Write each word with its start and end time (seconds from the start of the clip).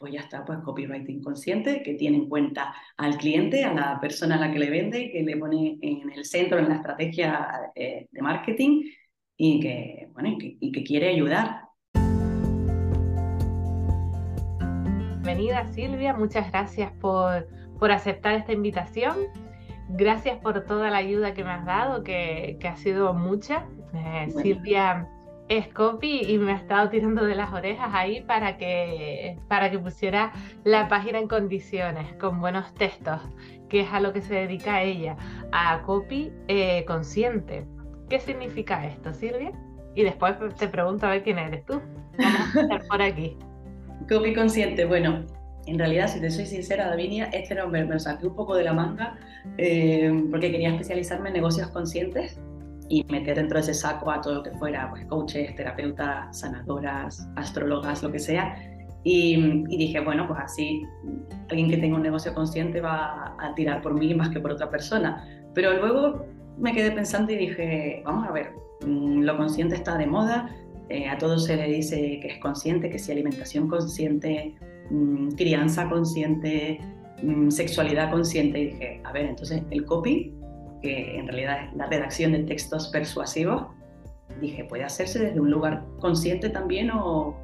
pues 0.00 0.14
ya 0.14 0.20
está, 0.20 0.46
pues 0.46 0.60
copywriting 0.60 1.22
consciente, 1.22 1.82
que 1.82 1.92
tiene 1.92 2.16
en 2.16 2.28
cuenta 2.30 2.74
al 2.96 3.18
cliente, 3.18 3.64
a 3.64 3.74
la 3.74 4.00
persona 4.00 4.36
a 4.36 4.40
la 4.40 4.50
que 4.50 4.58
le 4.58 4.70
vende, 4.70 5.10
que 5.12 5.22
le 5.22 5.36
pone 5.36 5.78
en 5.82 6.10
el 6.10 6.24
centro 6.24 6.58
en 6.58 6.70
la 6.70 6.76
estrategia 6.76 7.70
eh, 7.74 8.08
de 8.10 8.22
marketing 8.22 8.82
y 9.36 9.60
que, 9.60 10.08
bueno, 10.14 10.38
y 10.40 10.72
que, 10.72 10.84
quiere 10.84 11.10
ayudar. 11.10 11.64
Bienvenida 15.22 15.66
Silvia, 15.66 16.14
muchas 16.14 16.50
gracias 16.50 16.90
por, 16.92 17.46
por 17.78 17.92
aceptar 17.92 18.36
esta 18.36 18.54
invitación. 18.54 19.18
Gracias 19.90 20.38
por 20.38 20.64
toda 20.64 20.90
la 20.90 20.96
ayuda 20.96 21.34
que 21.34 21.44
me 21.44 21.50
has 21.50 21.66
dado, 21.66 22.02
que, 22.04 22.56
que 22.58 22.68
ha 22.68 22.76
sido 22.76 23.12
mucha. 23.12 23.66
Eh, 23.92 24.30
Silvia 24.30 25.06
es 25.50 25.66
copy 25.66 26.22
y 26.28 26.38
me 26.38 26.52
ha 26.52 26.56
estado 26.56 26.88
tirando 26.90 27.24
de 27.24 27.34
las 27.34 27.52
orejas 27.52 27.90
ahí 27.92 28.22
para 28.22 28.56
que, 28.56 29.36
para 29.48 29.68
que 29.68 29.80
pusiera 29.80 30.32
la 30.62 30.88
página 30.88 31.18
en 31.18 31.26
condiciones, 31.26 32.14
con 32.20 32.40
buenos 32.40 32.72
textos, 32.74 33.20
que 33.68 33.80
es 33.80 33.92
a 33.92 33.98
lo 33.98 34.12
que 34.12 34.22
se 34.22 34.32
dedica 34.32 34.82
ella, 34.82 35.16
a 35.50 35.82
copy 35.82 36.32
eh, 36.46 36.84
consciente. 36.86 37.66
¿Qué 38.08 38.20
significa 38.20 38.86
esto, 38.86 39.12
Silvia? 39.12 39.50
Y 39.96 40.04
después 40.04 40.36
te 40.56 40.68
pregunto 40.68 41.06
a 41.06 41.10
ver 41.10 41.24
quién 41.24 41.38
eres 41.38 41.64
tú. 41.66 41.82
Vamos 42.16 42.56
a 42.56 42.60
estar 42.60 42.86
por 42.86 43.02
aquí. 43.02 43.36
Copy 44.08 44.32
consciente, 44.32 44.84
bueno, 44.84 45.26
en 45.66 45.78
realidad, 45.78 46.08
si 46.08 46.20
te 46.20 46.30
soy 46.30 46.46
sincera, 46.46 46.88
Davinia, 46.88 47.26
este 47.32 47.56
nombre 47.56 47.84
me 47.84 47.94
lo 47.94 48.00
saqué 48.00 48.26
un 48.26 48.36
poco 48.36 48.54
de 48.54 48.64
la 48.64 48.72
manga 48.72 49.18
eh, 49.58 50.10
porque 50.30 50.50
quería 50.52 50.70
especializarme 50.70 51.28
en 51.28 51.34
negocios 51.34 51.68
conscientes 51.70 52.40
y 52.90 53.04
meter 53.04 53.36
dentro 53.36 53.56
de 53.56 53.62
ese 53.62 53.72
saco 53.72 54.10
a 54.10 54.20
todo 54.20 54.34
lo 54.34 54.42
que 54.42 54.50
fuera, 54.50 54.90
pues 54.90 55.06
coaches, 55.06 55.54
terapeutas, 55.54 56.36
sanadoras, 56.36 57.26
astrólogas, 57.36 58.02
lo 58.02 58.10
que 58.10 58.18
sea. 58.18 58.56
Y, 59.04 59.64
dije, 59.68 60.00
bueno, 60.00 60.26
pues 60.26 60.40
así 60.40 60.82
alguien 61.48 61.70
que 61.70 61.78
tenga 61.78 61.96
un 61.96 62.02
negocio 62.02 62.34
consciente 62.34 62.80
va 62.80 63.36
a 63.38 63.54
tirar 63.54 63.80
por 63.80 63.94
mí 63.94 64.12
más 64.12 64.30
que 64.30 64.40
por 64.40 64.50
otra 64.50 64.68
persona. 64.68 65.24
Pero 65.54 65.72
luego 65.78 66.26
me 66.58 66.74
quedé 66.74 66.90
pensando 66.90 67.32
y 67.32 67.36
dije, 67.36 68.02
vamos 68.04 68.28
a 68.28 68.32
ver, 68.32 68.50
mm, 68.84 69.20
lo 69.22 69.36
consciente 69.36 69.76
está 69.76 69.96
de 69.96 70.06
moda, 70.08 70.50
eh, 70.88 71.08
a 71.08 71.16
todos 71.16 71.44
se 71.44 71.56
le 71.56 71.68
dice 71.68 72.18
que 72.20 72.26
es 72.26 72.38
consciente, 72.38 72.90
que 72.90 72.98
si 72.98 73.12
alimentación 73.12 73.68
consciente, 73.68 74.56
mm, 74.90 75.30
crianza 75.36 75.88
consciente, 75.88 76.80
mm, 77.22 77.50
sexualidad 77.50 78.10
consciente. 78.10 78.58
Y 78.58 78.64
dije, 78.70 79.00
a 79.04 79.12
ver, 79.12 79.26
entonces 79.26 79.62
el 79.70 79.84
copy 79.84 80.34
que 80.82 81.18
en 81.18 81.26
realidad 81.26 81.64
es 81.64 81.76
la 81.76 81.86
redacción 81.86 82.32
de 82.32 82.44
textos 82.44 82.88
persuasivos, 82.88 83.66
dije, 84.40 84.64
puede 84.64 84.84
hacerse 84.84 85.18
desde 85.18 85.40
un 85.40 85.50
lugar 85.50 85.84
consciente 86.00 86.48
también 86.48 86.90
o, 86.90 87.36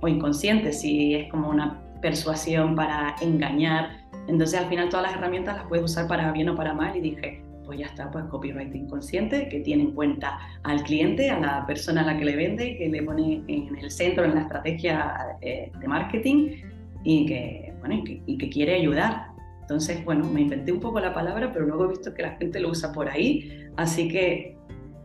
o 0.00 0.08
inconsciente, 0.08 0.72
si 0.72 1.14
es 1.14 1.30
como 1.30 1.50
una 1.50 1.80
persuasión 2.00 2.74
para 2.74 3.14
engañar. 3.20 3.90
Entonces 4.28 4.58
al 4.58 4.68
final 4.68 4.88
todas 4.88 5.06
las 5.06 5.16
herramientas 5.16 5.56
las 5.56 5.66
puedes 5.66 5.84
usar 5.84 6.08
para 6.08 6.32
bien 6.32 6.48
o 6.48 6.56
para 6.56 6.72
mal. 6.72 6.96
Y 6.96 7.00
dije, 7.00 7.42
pues 7.64 7.78
ya 7.78 7.86
está, 7.86 8.10
pues 8.10 8.24
copywriting 8.26 8.88
consciente 8.88 9.48
que 9.48 9.60
tiene 9.60 9.84
en 9.84 9.92
cuenta 9.92 10.38
al 10.64 10.82
cliente, 10.82 11.30
a 11.30 11.38
la 11.38 11.66
persona 11.66 12.02
a 12.02 12.04
la 12.04 12.18
que 12.18 12.24
le 12.24 12.36
vende, 12.36 12.76
que 12.76 12.88
le 12.88 13.02
pone 13.02 13.42
en 13.46 13.76
el 13.76 13.90
centro 13.90 14.24
en 14.24 14.34
la 14.34 14.42
estrategia 14.42 15.36
eh, 15.40 15.70
de 15.78 15.88
marketing 15.88 16.56
y 17.04 17.26
que, 17.26 17.72
bueno, 17.78 17.94
y 17.94 18.04
que, 18.04 18.22
y 18.26 18.38
que 18.38 18.50
quiere 18.50 18.74
ayudar 18.74 19.29
entonces, 19.70 20.04
bueno, 20.04 20.28
me 20.28 20.40
inventé 20.40 20.72
un 20.72 20.80
poco 20.80 20.98
la 20.98 21.14
palabra, 21.14 21.52
pero 21.52 21.64
luego 21.64 21.84
he 21.84 21.88
visto 21.90 22.12
que 22.12 22.22
la 22.22 22.32
gente 22.32 22.58
lo 22.58 22.70
usa 22.70 22.90
por 22.90 23.08
ahí, 23.08 23.68
así 23.76 24.08
que 24.08 24.56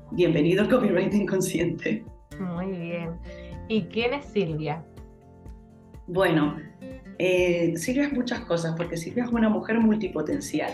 bienvenido 0.09 0.63
al 0.63 0.69
copywriting 0.71 1.27
consciente. 1.27 2.03
Muy 2.39 2.71
bien. 2.71 3.11
¿Y 3.67 3.83
quién 3.83 4.15
es 4.15 4.25
Silvia? 4.25 4.83
Bueno, 6.07 6.57
eh, 7.19 7.73
Silvia 7.77 8.05
es 8.05 8.13
muchas 8.13 8.39
cosas, 8.39 8.73
porque 8.75 8.97
Silvia 8.97 9.25
es 9.25 9.29
una 9.29 9.49
mujer 9.49 9.79
multipotencial. 9.79 10.71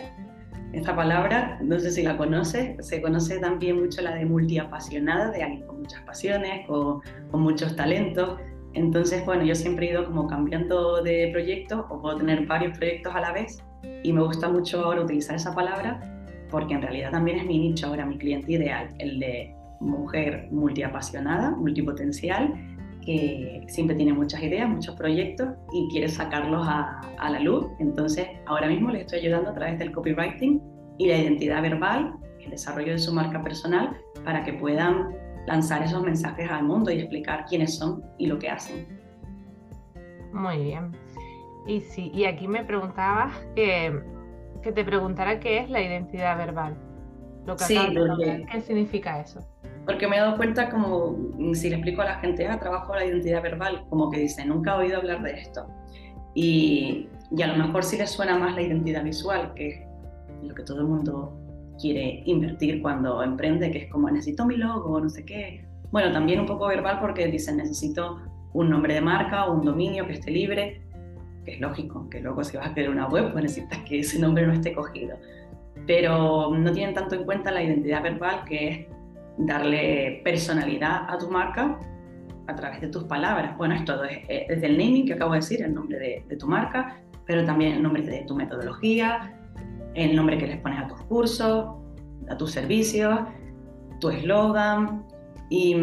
Esta 0.71 0.95
palabra, 0.95 1.59
no 1.61 1.77
sé 1.77 1.91
si 1.91 2.01
la 2.01 2.15
conoces, 2.15 2.87
se 2.87 3.01
conoce 3.01 3.39
también 3.39 3.77
mucho 3.77 4.01
la 4.01 4.15
de 4.15 4.25
multiapasionada, 4.25 5.31
de 5.31 5.43
alguien 5.43 5.67
con 5.67 5.81
muchas 5.81 6.01
pasiones, 6.03 6.65
con, 6.65 7.01
con 7.29 7.41
muchos 7.41 7.75
talentos. 7.75 8.39
Entonces, 8.73 9.25
bueno, 9.25 9.43
yo 9.43 9.53
siempre 9.53 9.87
he 9.87 9.91
ido 9.91 10.05
como 10.05 10.27
cambiando 10.27 11.03
de 11.03 11.27
proyecto 11.33 11.87
o 11.89 12.01
puedo 12.01 12.15
tener 12.15 12.45
varios 12.45 12.77
proyectos 12.77 13.13
a 13.13 13.19
la 13.19 13.33
vez 13.33 13.61
y 14.03 14.13
me 14.13 14.23
gusta 14.23 14.49
mucho 14.49 14.83
ahora 14.83 15.01
utilizar 15.01 15.35
esa 15.35 15.53
palabra 15.53 16.11
porque 16.51 16.73
en 16.73 16.81
realidad 16.81 17.11
también 17.11 17.39
es 17.39 17.45
mi 17.45 17.57
nicho 17.57 17.87
ahora, 17.87 18.05
mi 18.05 18.17
cliente 18.17 18.51
ideal, 18.51 18.89
el 18.99 19.19
de 19.19 19.55
mujer 19.79 20.47
multiapasionada, 20.51 21.51
multipotencial, 21.51 22.53
que 23.03 23.63
siempre 23.67 23.95
tiene 23.95 24.13
muchas 24.13 24.43
ideas, 24.43 24.69
muchos 24.69 24.95
proyectos 24.95 25.49
y 25.73 25.87
quiere 25.89 26.07
sacarlos 26.07 26.67
a, 26.67 27.01
la 27.17 27.39
luz. 27.39 27.65
Entonces, 27.79 28.27
ahora 28.45 28.67
mismo 28.67 28.91
le 28.91 29.01
estoy 29.01 29.19
ayudando 29.19 29.49
a 29.49 29.53
través 29.53 29.79
del 29.79 29.91
copywriting 29.91 30.61
y 30.99 31.07
la 31.07 31.17
identidad 31.17 31.61
verbal, 31.61 32.13
el 32.39 32.51
desarrollo 32.51 32.91
de 32.91 32.99
su 32.99 33.13
marca 33.13 33.41
personal, 33.41 33.97
para 34.23 34.43
que 34.43 34.53
puedan 34.53 35.09
lanzar 35.47 35.81
esos 35.81 36.03
mensajes 36.03 36.49
al 36.51 36.63
mundo 36.63 36.91
y 36.91 36.99
explicar 36.99 37.45
quiénes 37.45 37.75
son 37.75 38.03
y 38.19 38.27
lo 38.27 38.37
que 38.37 38.49
hacen. 38.49 38.85
Muy 40.33 40.57
bien. 40.63 40.91
Y 41.67 41.81
sí, 41.81 42.11
y 42.13 42.25
aquí 42.25 42.47
me 42.47 42.63
preguntabas 42.63 43.35
que, 43.55 44.01
que 44.61 44.71
te 44.71 44.83
preguntara 44.83 45.39
qué 45.39 45.59
es 45.59 45.69
la 45.69 45.81
identidad 45.81 46.37
verbal. 46.37 46.75
Lo 47.45 47.55
que 47.55 47.63
sí, 47.63 47.77
¿Qué 48.51 48.61
significa 48.61 49.19
eso? 49.19 49.39
Porque 49.85 50.07
me 50.07 50.17
he 50.17 50.19
dado 50.19 50.37
cuenta 50.37 50.69
como, 50.69 51.17
si 51.53 51.69
le 51.69 51.75
explico 51.75 52.01
a 52.01 52.05
la 52.05 52.15
gente, 52.19 52.47
ah, 52.47 52.59
trabajo 52.59 52.93
la 52.95 53.05
identidad 53.05 53.41
verbal, 53.41 53.85
como 53.89 54.11
que 54.11 54.19
dice, 54.19 54.45
nunca 54.45 54.75
he 54.75 54.85
oído 54.85 54.97
hablar 54.97 55.23
de 55.23 55.31
esto. 55.31 55.67
Y, 56.35 57.09
y 57.31 57.41
a 57.41 57.47
lo 57.47 57.65
mejor 57.65 57.83
sí 57.83 57.97
les 57.97 58.11
suena 58.11 58.37
más 58.37 58.55
la 58.55 58.61
identidad 58.61 59.03
visual, 59.03 59.53
que 59.55 59.69
es 59.69 59.79
lo 60.43 60.53
que 60.53 60.63
todo 60.63 60.81
el 60.81 60.87
mundo 60.87 61.37
quiere 61.79 62.21
invertir 62.25 62.81
cuando 62.81 63.23
emprende, 63.23 63.71
que 63.71 63.79
es 63.79 63.91
como 63.91 64.09
necesito 64.09 64.45
mi 64.45 64.57
logo, 64.57 64.99
no 64.99 65.09
sé 65.09 65.25
qué. 65.25 65.65
Bueno, 65.91 66.11
también 66.11 66.39
un 66.39 66.45
poco 66.45 66.67
verbal 66.67 66.99
porque 67.01 67.27
dicen 67.27 67.57
necesito 67.57 68.19
un 68.53 68.69
nombre 68.69 68.93
de 68.93 69.01
marca 69.01 69.45
o 69.45 69.53
un 69.53 69.65
dominio 69.65 70.05
que 70.05 70.13
esté 70.13 70.31
libre, 70.31 70.81
que 71.45 71.53
es 71.53 71.59
lógico, 71.59 72.09
que 72.09 72.19
luego 72.19 72.43
si 72.43 72.57
vas 72.57 72.67
a 72.67 72.73
crear 72.73 72.89
una 72.89 73.07
web 73.07 73.31
pues 73.31 73.43
necesitas 73.43 73.79
que 73.79 73.99
ese 73.99 74.19
nombre 74.19 74.45
no 74.45 74.53
esté 74.53 74.73
cogido. 74.73 75.17
Pero 75.87 76.51
no 76.55 76.71
tienen 76.71 76.93
tanto 76.93 77.15
en 77.15 77.23
cuenta 77.23 77.51
la 77.51 77.63
identidad 77.63 78.03
verbal, 78.03 78.43
que 78.45 78.69
es 78.69 78.87
darle 79.37 80.21
personalidad 80.23 81.09
a 81.09 81.17
tu 81.17 81.29
marca 81.29 81.79
a 82.47 82.55
través 82.55 82.81
de 82.81 82.87
tus 82.87 83.05
palabras. 83.05 83.57
Bueno, 83.57 83.75
es 83.75 83.81
es, 83.81 84.47
desde 84.47 84.65
el 84.67 84.77
naming 84.77 85.05
que 85.05 85.13
acabo 85.13 85.33
de 85.33 85.39
decir, 85.39 85.61
el 85.61 85.73
nombre 85.73 85.97
de, 85.97 86.25
de 86.27 86.35
tu 86.35 86.47
marca, 86.47 86.97
pero 87.25 87.45
también 87.45 87.73
el 87.73 87.83
nombre 87.83 88.03
de 88.03 88.23
tu 88.27 88.35
metodología, 88.35 89.33
el 89.95 90.15
nombre 90.15 90.37
que 90.37 90.47
les 90.47 90.57
pones 90.57 90.79
a 90.79 90.87
tus 90.87 91.01
cursos, 91.03 91.75
a 92.29 92.37
tus 92.37 92.51
servicios, 92.51 93.19
tu 93.99 94.09
eslogan 94.09 95.05
y, 95.49 95.75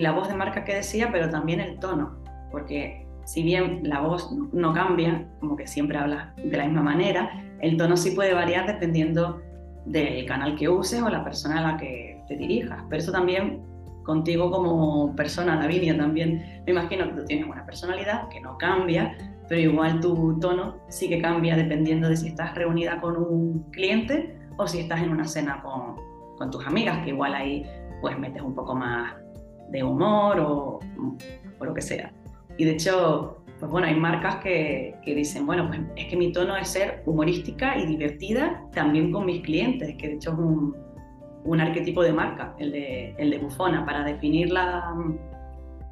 la 0.00 0.12
voz 0.12 0.28
de 0.28 0.34
marca 0.34 0.64
que 0.64 0.74
decía, 0.74 1.10
pero 1.12 1.28
también 1.28 1.60
el 1.60 1.78
tono, 1.78 2.16
porque 2.50 3.01
si 3.24 3.42
bien 3.42 3.80
la 3.84 4.00
voz 4.00 4.32
no 4.52 4.72
cambia, 4.72 5.26
como 5.40 5.56
que 5.56 5.66
siempre 5.66 5.98
hablas 5.98 6.34
de 6.36 6.56
la 6.56 6.64
misma 6.64 6.82
manera, 6.82 7.30
el 7.60 7.76
tono 7.76 7.96
sí 7.96 8.12
puede 8.12 8.34
variar 8.34 8.66
dependiendo 8.66 9.40
del 9.86 10.24
canal 10.26 10.56
que 10.56 10.68
uses 10.68 11.02
o 11.02 11.08
la 11.08 11.24
persona 11.24 11.58
a 11.58 11.72
la 11.72 11.76
que 11.76 12.22
te 12.28 12.36
dirijas. 12.36 12.82
Pero 12.88 13.02
eso 13.02 13.12
también 13.12 13.62
contigo 14.04 14.50
como 14.50 15.14
persona, 15.14 15.56
Davinia, 15.56 15.96
también 15.96 16.62
me 16.66 16.72
imagino 16.72 17.06
que 17.06 17.20
tú 17.20 17.24
tienes 17.24 17.46
una 17.46 17.64
personalidad 17.64 18.28
que 18.28 18.40
no 18.40 18.58
cambia, 18.58 19.16
pero 19.48 19.60
igual 19.60 20.00
tu 20.00 20.38
tono 20.40 20.76
sí 20.88 21.08
que 21.08 21.20
cambia 21.20 21.56
dependiendo 21.56 22.08
de 22.08 22.16
si 22.16 22.28
estás 22.28 22.54
reunida 22.54 23.00
con 23.00 23.16
un 23.16 23.70
cliente 23.70 24.36
o 24.56 24.66
si 24.66 24.80
estás 24.80 25.02
en 25.02 25.10
una 25.10 25.26
cena 25.26 25.62
con, 25.62 25.96
con 26.36 26.50
tus 26.50 26.66
amigas, 26.66 27.04
que 27.04 27.10
igual 27.10 27.34
ahí 27.34 27.64
pues 28.00 28.18
metes 28.18 28.42
un 28.42 28.54
poco 28.54 28.74
más 28.74 29.14
de 29.70 29.82
humor 29.82 30.40
o, 30.40 30.80
o 31.58 31.64
lo 31.64 31.74
que 31.74 31.80
sea. 31.80 32.12
Y 32.62 32.64
de 32.64 32.72
hecho, 32.74 33.38
pues 33.58 33.72
bueno, 33.72 33.88
hay 33.88 33.96
marcas 33.96 34.36
que, 34.36 34.94
que, 35.04 35.16
dicen, 35.16 35.46
bueno, 35.46 35.66
pues 35.66 35.80
es 35.96 36.06
que 36.06 36.16
mi 36.16 36.30
tono 36.30 36.56
es 36.56 36.68
ser 36.68 37.02
humorística 37.06 37.76
y 37.76 37.86
divertida 37.86 38.68
también 38.72 39.10
con 39.10 39.26
mis 39.26 39.42
clientes, 39.42 39.96
que 39.96 40.06
de 40.06 40.14
hecho 40.14 40.30
es 40.30 40.38
un, 40.38 40.76
un 41.42 41.60
arquetipo 41.60 42.04
de 42.04 42.12
marca, 42.12 42.54
el 42.60 42.70
de, 42.70 43.16
el 43.18 43.32
de 43.32 43.38
bufona, 43.38 43.84
para 43.84 44.04
definir 44.04 44.52
la, 44.52 44.94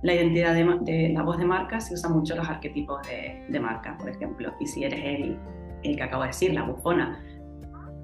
la 0.03 0.15
identidad 0.15 0.55
de, 0.55 1.09
la 1.13 1.23
voz 1.25 1.39
de 1.39 1.45
marca 1.45 1.81
se 1.81 1.95
usa 1.95 2.09
mucho 2.09 2.37
los 2.37 2.49
arquetipos 2.49 3.05
de, 3.09 3.45
de, 3.49 3.59
marca, 3.59 3.99
por 3.99 4.11
ejemplo. 4.11 4.53
Y 4.61 4.67
si 4.69 4.85
eres 4.85 5.01
el, 5.03 5.37
el 5.83 5.97
que 5.97 6.03
acabo 6.05 6.23
de 6.23 6.29
decir, 6.29 6.55
la 6.55 6.63
bufona, 6.63 7.21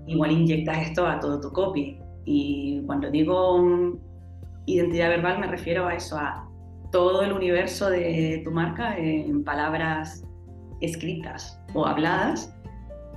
igual 0.08 0.32
inyectas 0.32 0.88
esto 0.88 1.06
a 1.06 1.20
todo 1.20 1.40
tu 1.40 1.52
copy. 1.52 2.00
Y 2.24 2.82
cuando 2.84 3.12
digo 3.12 3.62
mm, 3.62 3.96
identidad 4.66 5.10
verbal 5.10 5.38
me 5.38 5.46
refiero 5.46 5.86
a 5.86 5.94
eso, 5.94 6.19
a 6.19 6.46
todo 6.90 7.22
el 7.22 7.32
universo 7.32 7.90
de 7.90 8.40
tu 8.44 8.50
marca 8.50 8.96
en 8.96 9.44
palabras 9.44 10.24
escritas 10.80 11.60
o 11.74 11.86
habladas 11.86 12.54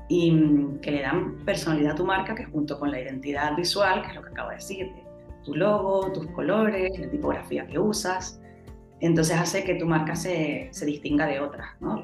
y 0.07 0.31
mm, 0.31 0.79
que 0.79 0.91
le 0.91 1.01
dan 1.01 1.37
personalidad 1.45 1.93
a 1.93 1.95
tu 1.95 2.05
marca, 2.05 2.35
que 2.35 2.45
junto 2.45 2.79
con 2.79 2.91
la 2.91 3.01
identidad 3.01 3.55
visual, 3.55 4.01
que 4.01 4.09
es 4.09 4.15
lo 4.15 4.23
que 4.23 4.29
acabo 4.29 4.49
de 4.49 4.55
decir, 4.55 4.91
tu 5.43 5.55
logo, 5.55 6.11
tus 6.11 6.27
colores, 6.27 6.97
la 6.99 7.09
tipografía 7.09 7.67
que 7.67 7.79
usas, 7.79 8.41
entonces 9.01 9.37
hace 9.37 9.63
que 9.63 9.75
tu 9.75 9.85
marca 9.85 10.15
se, 10.15 10.69
se 10.71 10.85
distinga 10.85 11.25
de 11.25 11.39
otras. 11.39 11.67
¿no? 11.79 12.03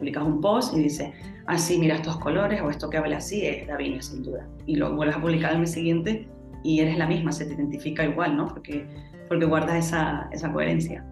publicas 0.00 0.24
un 0.24 0.40
post 0.40 0.74
y 0.74 0.80
dices, 0.80 1.10
así, 1.46 1.74
ah, 1.76 1.78
mira 1.78 1.94
estos 1.96 2.16
colores 2.16 2.62
o 2.62 2.70
esto 2.70 2.88
que 2.88 2.96
habla 2.96 3.18
así 3.18 3.46
es 3.46 3.66
Davinia, 3.66 4.00
sin 4.00 4.22
duda. 4.22 4.48
Y 4.64 4.76
lo 4.76 4.96
vuelves 4.96 5.16
a 5.16 5.20
publicar 5.20 5.52
al 5.52 5.60
mes 5.60 5.72
siguiente 5.72 6.26
y 6.64 6.80
eres 6.80 6.96
la 6.96 7.06
misma, 7.06 7.32
se 7.32 7.44
te 7.44 7.52
identifica 7.52 8.04
igual, 8.04 8.34
¿no? 8.36 8.46
Porque, 8.46 8.86
porque 9.30 9.44
guardas 9.44 9.86
esa, 9.86 10.28
esa 10.32 10.52
coherencia. 10.52 11.04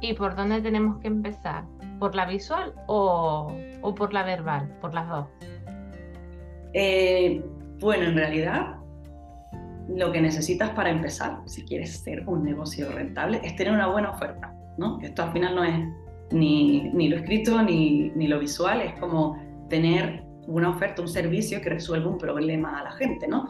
¿Y 0.00 0.14
por 0.14 0.34
dónde 0.34 0.60
tenemos 0.60 0.98
que 0.98 1.06
empezar? 1.06 1.64
¿Por 2.00 2.16
la 2.16 2.26
visual 2.26 2.74
o, 2.88 3.52
o 3.82 3.94
por 3.94 4.12
la 4.12 4.24
verbal? 4.24 4.68
Por 4.80 4.92
las 4.92 5.08
dos. 5.08 5.26
Eh, 6.74 7.40
bueno, 7.78 8.08
en 8.08 8.16
realidad 8.16 8.74
lo 9.88 10.10
que 10.10 10.20
necesitas 10.20 10.70
para 10.70 10.90
empezar, 10.90 11.38
si 11.46 11.64
quieres 11.64 11.98
ser 11.98 12.28
un 12.28 12.42
negocio 12.42 12.90
rentable, 12.90 13.40
es 13.44 13.54
tener 13.54 13.74
una 13.74 13.86
buena 13.86 14.10
oferta, 14.10 14.52
¿no? 14.76 14.98
Esto 15.00 15.22
al 15.22 15.32
final 15.32 15.54
no 15.54 15.62
es 15.62 15.78
ni, 16.32 16.90
ni 16.92 17.08
lo 17.08 17.16
escrito 17.16 17.62
ni, 17.62 18.10
ni, 18.16 18.26
lo 18.26 18.40
visual, 18.40 18.80
es 18.80 18.98
como 18.98 19.38
tener 19.68 20.24
una 20.48 20.70
oferta, 20.70 21.00
un 21.00 21.08
servicio 21.08 21.60
que 21.60 21.70
resuelva 21.70 22.10
un 22.10 22.18
problema 22.18 22.80
a 22.80 22.84
la 22.84 22.90
gente, 22.92 23.28
¿no? 23.28 23.48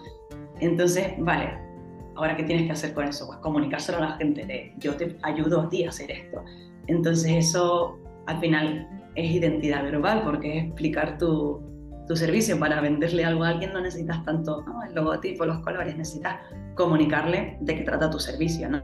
Entonces, 0.61 1.15
vale, 1.19 1.70
ahora 2.17 2.37
qué 2.37 2.45
tienes 2.45 2.67
que 2.67 2.73
hacer 2.73 2.95
con 2.95 3.05
eso? 3.05 3.27
Pues 3.27 3.39
comunicárselo 3.39 3.99
a 3.99 4.01
la 4.01 4.17
gente 4.17 4.45
de 4.45 4.75
yo 4.79 4.95
te 4.97 5.17
ayudo 5.23 5.63
a 5.63 5.69
ti 5.69 5.85
a 5.85 5.91
hacer 5.91 6.11
esto. 6.11 6.43
Entonces 6.87 7.33
eso 7.33 7.99
al 8.27 8.39
final 8.41 8.89
es 9.15 9.31
identidad 9.31 9.83
verbal 9.83 10.23
porque 10.25 10.59
es 10.59 10.65
explicar 10.65 11.19
tu, 11.19 11.61
tu 12.07 12.17
servicio. 12.17 12.59
Para 12.59 12.81
venderle 12.81 13.25
algo 13.25 13.45
a 13.45 13.51
alguien 13.51 13.73
no 13.73 13.81
necesitas 13.81 14.25
tanto 14.25 14.65
el 14.89 14.95
logotipo, 14.95 15.47
los 15.47 15.61
colores, 15.61 15.97
necesitas 15.97 16.39
comunicarle 16.75 17.59
de 17.61 17.77
qué 17.77 17.83
trata 17.83 18.11
tu 18.11 18.19
servicio. 18.19 18.69
¿no? 18.69 18.83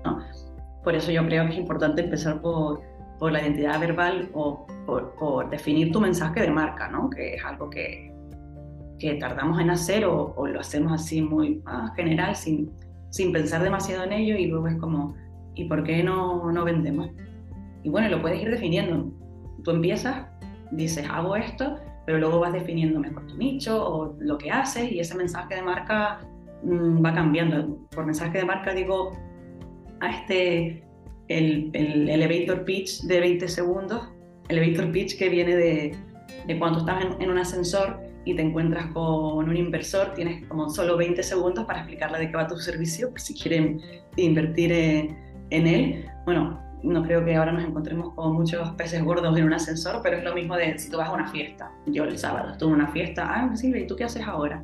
Por 0.85 0.95
eso 0.95 1.11
yo 1.11 1.25
creo 1.27 1.45
que 1.47 1.53
es 1.53 1.59
importante 1.59 2.03
empezar 2.03 2.41
por, 2.41 2.81
por 3.19 3.33
la 3.33 3.43
identidad 3.43 3.81
verbal 3.81 4.31
o 4.35 4.67
por, 4.87 5.15
por, 5.17 5.51
definir 5.51 5.91
tu 5.91 6.01
mensaje 6.01 6.43
de 6.43 6.51
marca, 6.51 6.89
¿no? 6.89 7.11
que 7.11 7.35
es 7.35 7.45
algo 7.45 7.69
que, 7.69 8.13
que 8.99 9.15
tardamos 9.15 9.61
en 9.61 9.71
hacer 9.71 10.05
o, 10.05 10.33
o 10.37 10.47
lo 10.47 10.61
hacemos 10.61 10.93
así 10.93 11.23
muy 11.23 11.63
ah, 11.67 11.93
general, 11.97 12.37
sin, 12.37 12.71
sin 13.11 13.33
pensar 13.33 13.63
demasiado 13.63 14.05
en 14.05 14.13
ello 14.13 14.37
y 14.37 14.47
luego 14.47 14.69
es 14.69 14.77
como, 14.77 15.15
¿y 15.55 15.65
por 15.65 15.85
qué 15.85 16.03
no, 16.03 16.51
no 16.53 16.65
vendemos? 16.65 17.11
Y 17.83 17.89
bueno, 17.89 18.09
lo 18.09 18.21
puedes 18.21 18.43
ir 18.43 18.51
definiendo. 18.51 19.13
Tú 19.63 19.71
empiezas, 19.71 20.27
dices, 20.73 21.07
hago 21.09 21.37
esto, 21.37 21.77
pero 22.05 22.19
luego 22.19 22.41
vas 22.41 22.53
definiendo 22.53 23.01
mejor 23.01 23.27
tu 23.27 23.37
nicho 23.37 23.85
o 23.85 24.17
lo 24.21 24.39
que 24.39 24.51
haces 24.51 24.91
y 24.93 25.01
ese 25.01 25.17
mensaje 25.17 25.57
de 25.57 25.63
marca 25.63 26.21
mm, 26.63 27.05
va 27.05 27.13
cambiando. 27.15 27.79
Por 27.91 28.07
mensaje 28.07 28.39
de 28.39 28.45
marca 28.45 28.73
digo 28.73 29.13
a 30.01 30.11
este, 30.11 30.85
el, 31.29 31.71
el, 31.73 32.09
elevator 32.09 32.65
pitch 32.65 33.03
de 33.03 33.21
20 33.21 33.49
segundos, 33.49 34.09
elevator 34.49 34.93
pitch 34.93 35.19
que 35.19 35.29
viene 35.29 35.57
de, 35.57 35.97
de 36.47 36.59
cuando 36.59 36.81
estás 36.81 37.05
en, 37.19 37.31
un 37.31 37.39
ascensor 37.39 37.99
y 38.27 38.35
te 38.35 38.43
encuentras 38.43 38.87
con 38.89 39.49
un 39.49 39.57
inversor, 39.57 40.13
tienes 40.15 40.47
como 40.49 40.69
solo 40.69 40.97
20 40.97 41.23
segundos 41.23 41.65
para 41.65 41.79
explicarle 41.79 42.19
de 42.19 42.29
qué 42.29 42.37
va 42.37 42.49
tu 42.49 42.57
servicio, 42.57 43.13
si 43.17 43.35
quieren 43.35 43.81
invertir 44.17 44.73
en, 44.73 45.17
en 45.51 45.67
él. 45.67 46.07
Bueno, 46.25 46.61
no 46.83 47.05
creo 47.05 47.25
que 47.25 47.37
ahora 47.37 47.53
nos 47.53 47.65
encontremos 47.65 48.15
con 48.15 48.35
muchos 48.35 48.69
peces 48.73 49.03
gordos 49.05 49.39
en 49.39 49.45
un 49.45 49.53
ascensor, 49.53 50.01
pero 50.03 50.17
es 50.17 50.25
lo 50.25 50.35
mismo 50.35 50.57
de 50.57 50.77
si 50.77 50.91
tú 50.91 50.99
vas 50.99 51.09
a 51.09 51.13
una 51.13 51.29
fiesta. 51.29 51.71
Yo 51.87 52.03
el 52.03 52.19
sábado 52.19 52.51
estuve 52.51 52.71
en 52.71 52.75
una 52.75 52.89
fiesta, 52.89 53.27
ah, 53.29 53.57
Silvia, 53.57 53.83
¿y 53.83 53.87
tú 53.87 53.95
qué 53.95 54.05
haces 54.05 54.27
ahora? 54.27 54.63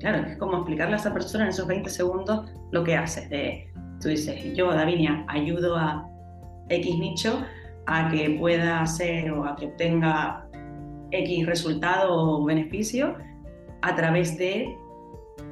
Claro, 0.00 0.26
es 0.26 0.36
como 0.36 0.56
explicarle 0.56 0.94
a 0.94 0.98
esa 0.98 1.14
persona 1.14 1.44
en 1.44 1.50
esos 1.50 1.68
20 1.68 1.88
segundos 1.90 2.50
lo 2.72 2.82
que 2.82 2.96
haces. 2.96 3.30
De, 3.30 3.70
tú 4.00 4.08
dices, 4.08 4.54
yo, 4.56 4.72
Davinia, 4.72 5.24
ayudo 5.28 5.76
a 5.76 6.04
X 6.68 6.98
nicho 6.98 7.44
a 7.86 8.08
que 8.10 8.36
pueda 8.40 8.80
hacer 8.80 9.30
o 9.30 9.44
a 9.44 9.54
que 9.54 9.66
obtenga 9.66 10.43
X 11.18 11.46
resultado 11.46 12.14
o 12.14 12.44
beneficio 12.44 13.16
a 13.82 13.94
través 13.94 14.36
de 14.38 14.76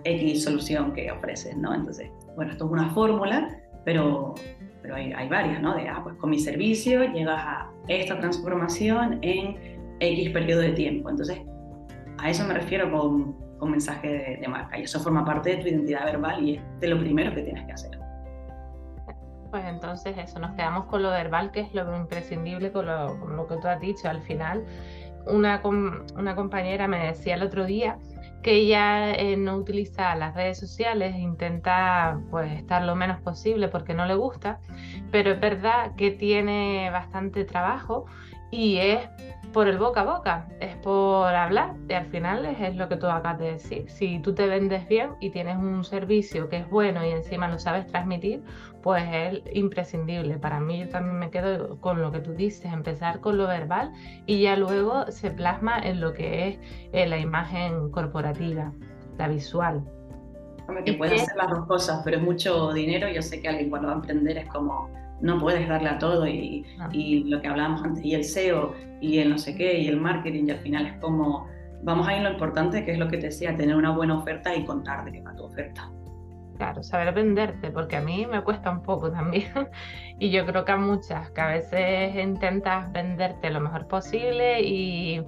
X 0.05 0.45
solución 0.45 0.93
que 0.93 1.11
ofreces, 1.11 1.57
¿no? 1.57 1.75
Entonces, 1.75 2.11
bueno, 2.37 2.53
esto 2.53 2.67
es 2.67 2.71
una 2.71 2.91
fórmula, 2.91 3.59
pero 3.85 4.35
pero 4.83 4.97
hay, 4.97 5.13
hay 5.13 5.29
varias, 5.29 5.63
¿no? 5.63 5.75
De, 5.75 5.89
ah, 5.89 6.01
pues 6.03 6.17
con 6.17 6.31
mi 6.31 6.39
servicio 6.39 7.05
llegas 7.13 7.41
a 7.41 7.71
esta 7.89 8.19
transformación 8.19 9.19
en 9.23 9.57
X 10.01 10.31
periodo 10.31 10.61
de 10.61 10.73
tiempo. 10.73 11.09
Entonces, 11.09 11.41
a 12.19 12.29
eso 12.29 12.45
me 12.45 12.55
refiero 12.55 12.91
con, 12.91 13.35
con 13.59 13.71
mensaje 13.71 14.39
de, 14.41 14.49
marca 14.49 14.79
y 14.79 14.83
eso 14.83 14.99
forma 15.01 15.25
parte 15.25 15.51
de 15.51 15.57
tu 15.59 15.69
identidad 15.69 16.05
verbal 16.05 16.43
y 16.43 16.57
es 16.57 16.63
de 16.81 16.89
lo 16.89 16.99
primero 16.99 17.33
que 17.35 17.43
tienes 17.43 17.65
que 17.65 17.73
hacer. 17.73 17.99
Pues 19.51 19.65
entonces 19.67 20.17
eso, 20.17 20.39
nos 20.39 20.53
quedamos 20.53 20.87
con 20.87 21.03
lo 21.03 21.11
verbal, 21.11 21.53
que 21.53 21.61
es 21.61 21.75
lo 21.75 21.97
imprescindible 21.97 22.73
con 22.73 22.87
lo, 22.87 23.21
con 23.21 23.37
lo 23.37 23.47
que 23.47 23.57
tú 23.59 23.69
has 23.69 23.81
dicho. 23.81 24.09
Al 24.09 24.23
final, 24.23 24.65
una, 25.27 25.63
una 25.65 26.35
compañera 26.35 26.89
me 26.89 27.07
decía 27.07 27.35
el 27.35 27.43
otro 27.43 27.65
día 27.65 27.99
que 28.43 28.55
ella 28.55 29.13
eh, 29.13 29.37
no 29.37 29.57
utiliza 29.57 30.15
las 30.17 30.35
redes 30.35 30.59
sociales, 30.59 31.15
intenta 31.17 32.21
pues 32.31 32.53
estar 32.53 32.83
lo 32.83 32.97
menos 32.97 33.21
posible 33.21 33.69
porque 33.69 33.95
no 33.95 34.05
le 34.05 34.17
gusta, 34.17 34.59
pero 35.13 35.31
es 35.31 35.41
verdad 35.41 35.95
que 35.97 36.11
tiene 36.11 36.91
bastante 36.91 37.45
trabajo 37.45 38.07
y 38.53 38.77
es 38.77 39.01
por 39.53 39.67
el 39.67 39.79
boca 39.79 40.03
a 40.03 40.05
boca, 40.05 40.47
es 40.61 40.77
por 40.77 41.27
hablar 41.35 41.75
y 41.89 41.95
al 41.95 42.07
final 42.07 42.47
es, 42.47 42.77
lo 42.77 42.89
que 42.89 42.97
tú 42.97 43.07
acabas 43.07 43.39
de 43.39 43.53
decir. 43.53 43.91
Si 43.91 44.19
tú 44.21 44.35
te 44.35 44.47
vendes 44.47 44.87
bien 44.89 45.11
y 45.21 45.31
tienes 45.31 45.57
un 45.57 45.85
servicio 45.85 46.49
que 46.49 46.59
es 46.59 46.71
bueno 46.71 47.05
y 47.05 47.11
encima 47.11 47.49
lo 47.49 47.59
sabes 47.59 47.87
transmitir, 47.87 48.43
pues 48.83 49.05
es 49.11 49.43
imprescindible. 49.55 50.39
Para 50.39 50.61
mí 50.61 50.81
yo 50.81 50.89
también 50.89 51.19
me 51.19 51.31
quedo 51.31 51.81
con 51.81 52.01
lo 52.01 52.13
que 52.13 52.21
tú 52.21 52.33
dices, 52.33 52.73
empezar 52.73 53.21
con 53.21 53.37
lo 53.37 53.47
verbal 53.47 53.93
y 54.27 54.43
ya 54.43 54.57
luego 54.57 55.11
se 55.11 55.31
plasma 55.31 55.79
en 55.79 56.01
lo 56.01 56.13
que 56.13 56.49
es 56.49 56.59
eh, 56.93 57.07
la 57.07 57.19
imagen 57.19 57.91
corporativa, 57.91 58.73
la 59.19 59.29
visual. 59.29 59.83
Que 60.85 60.95
puedes 60.95 61.23
hacer 61.23 61.37
las 61.37 61.49
dos 61.49 61.67
cosas, 61.67 62.03
pero 62.05 62.19
es 62.19 62.23
mucho 62.23 62.73
dinero. 62.73 63.09
Yo 63.09 63.21
sé 63.21 63.41
que 63.41 63.49
alguien 63.49 63.69
cuando 63.69 63.89
va 63.89 63.95
a 63.95 63.97
emprender 63.97 64.39
es 64.39 64.49
como 64.49 64.89
no 65.23 65.39
puedes 65.39 65.69
darle 65.69 65.89
a 65.89 65.99
todo 65.99 66.27
y, 66.27 66.67
y, 66.93 67.25
lo 67.25 67.41
que 67.41 67.49
hablábamos 67.49 67.83
antes, 67.83 68.05
y 68.05 68.15
el 68.15 68.25
SEO, 68.25 68.75
y 69.01 69.19
el 69.19 69.31
no 69.31 69.39
sé 69.39 69.55
qué, 69.55 69.79
y 69.79 69.89
el 69.89 69.99
marketing, 69.99 70.47
y 70.49 70.51
al 70.51 70.59
final 70.59 70.87
es 70.87 70.95
como, 70.99 71.47
vamos 71.83 72.07
a 72.09 72.17
ir 72.17 72.23
lo 72.23 72.31
importante, 72.31 72.85
que 72.85 72.93
es 72.93 72.99
lo 72.99 73.09
que 73.09 73.19
te 73.19 73.27
decía, 73.27 73.57
tener 73.57 73.77
una 73.77 73.91
buena 73.91 74.19
oferta 74.19 74.55
y 74.55 74.65
contar 74.65 75.05
de 75.05 75.13
qué 75.13 75.23
va 75.23 75.35
tu 75.35 75.45
oferta. 75.45 75.91
Claro, 76.59 76.83
saber 76.83 77.15
venderte, 77.15 77.71
porque 77.71 77.97
a 77.97 78.01
mí 78.01 78.27
me 78.27 78.43
cuesta 78.43 78.71
un 78.71 78.83
poco 78.83 79.11
también. 79.11 79.51
y 80.19 80.31
yo 80.31 80.45
creo 80.45 80.65
que 80.65 80.73
a 80.73 80.77
muchas, 80.77 81.31
que 81.31 81.41
a 81.41 81.49
veces 81.49 82.15
intentas 82.17 82.93
venderte 82.93 83.51
lo 83.51 83.61
mejor 83.61 83.87
posible 83.89 84.61
y, 84.63 85.23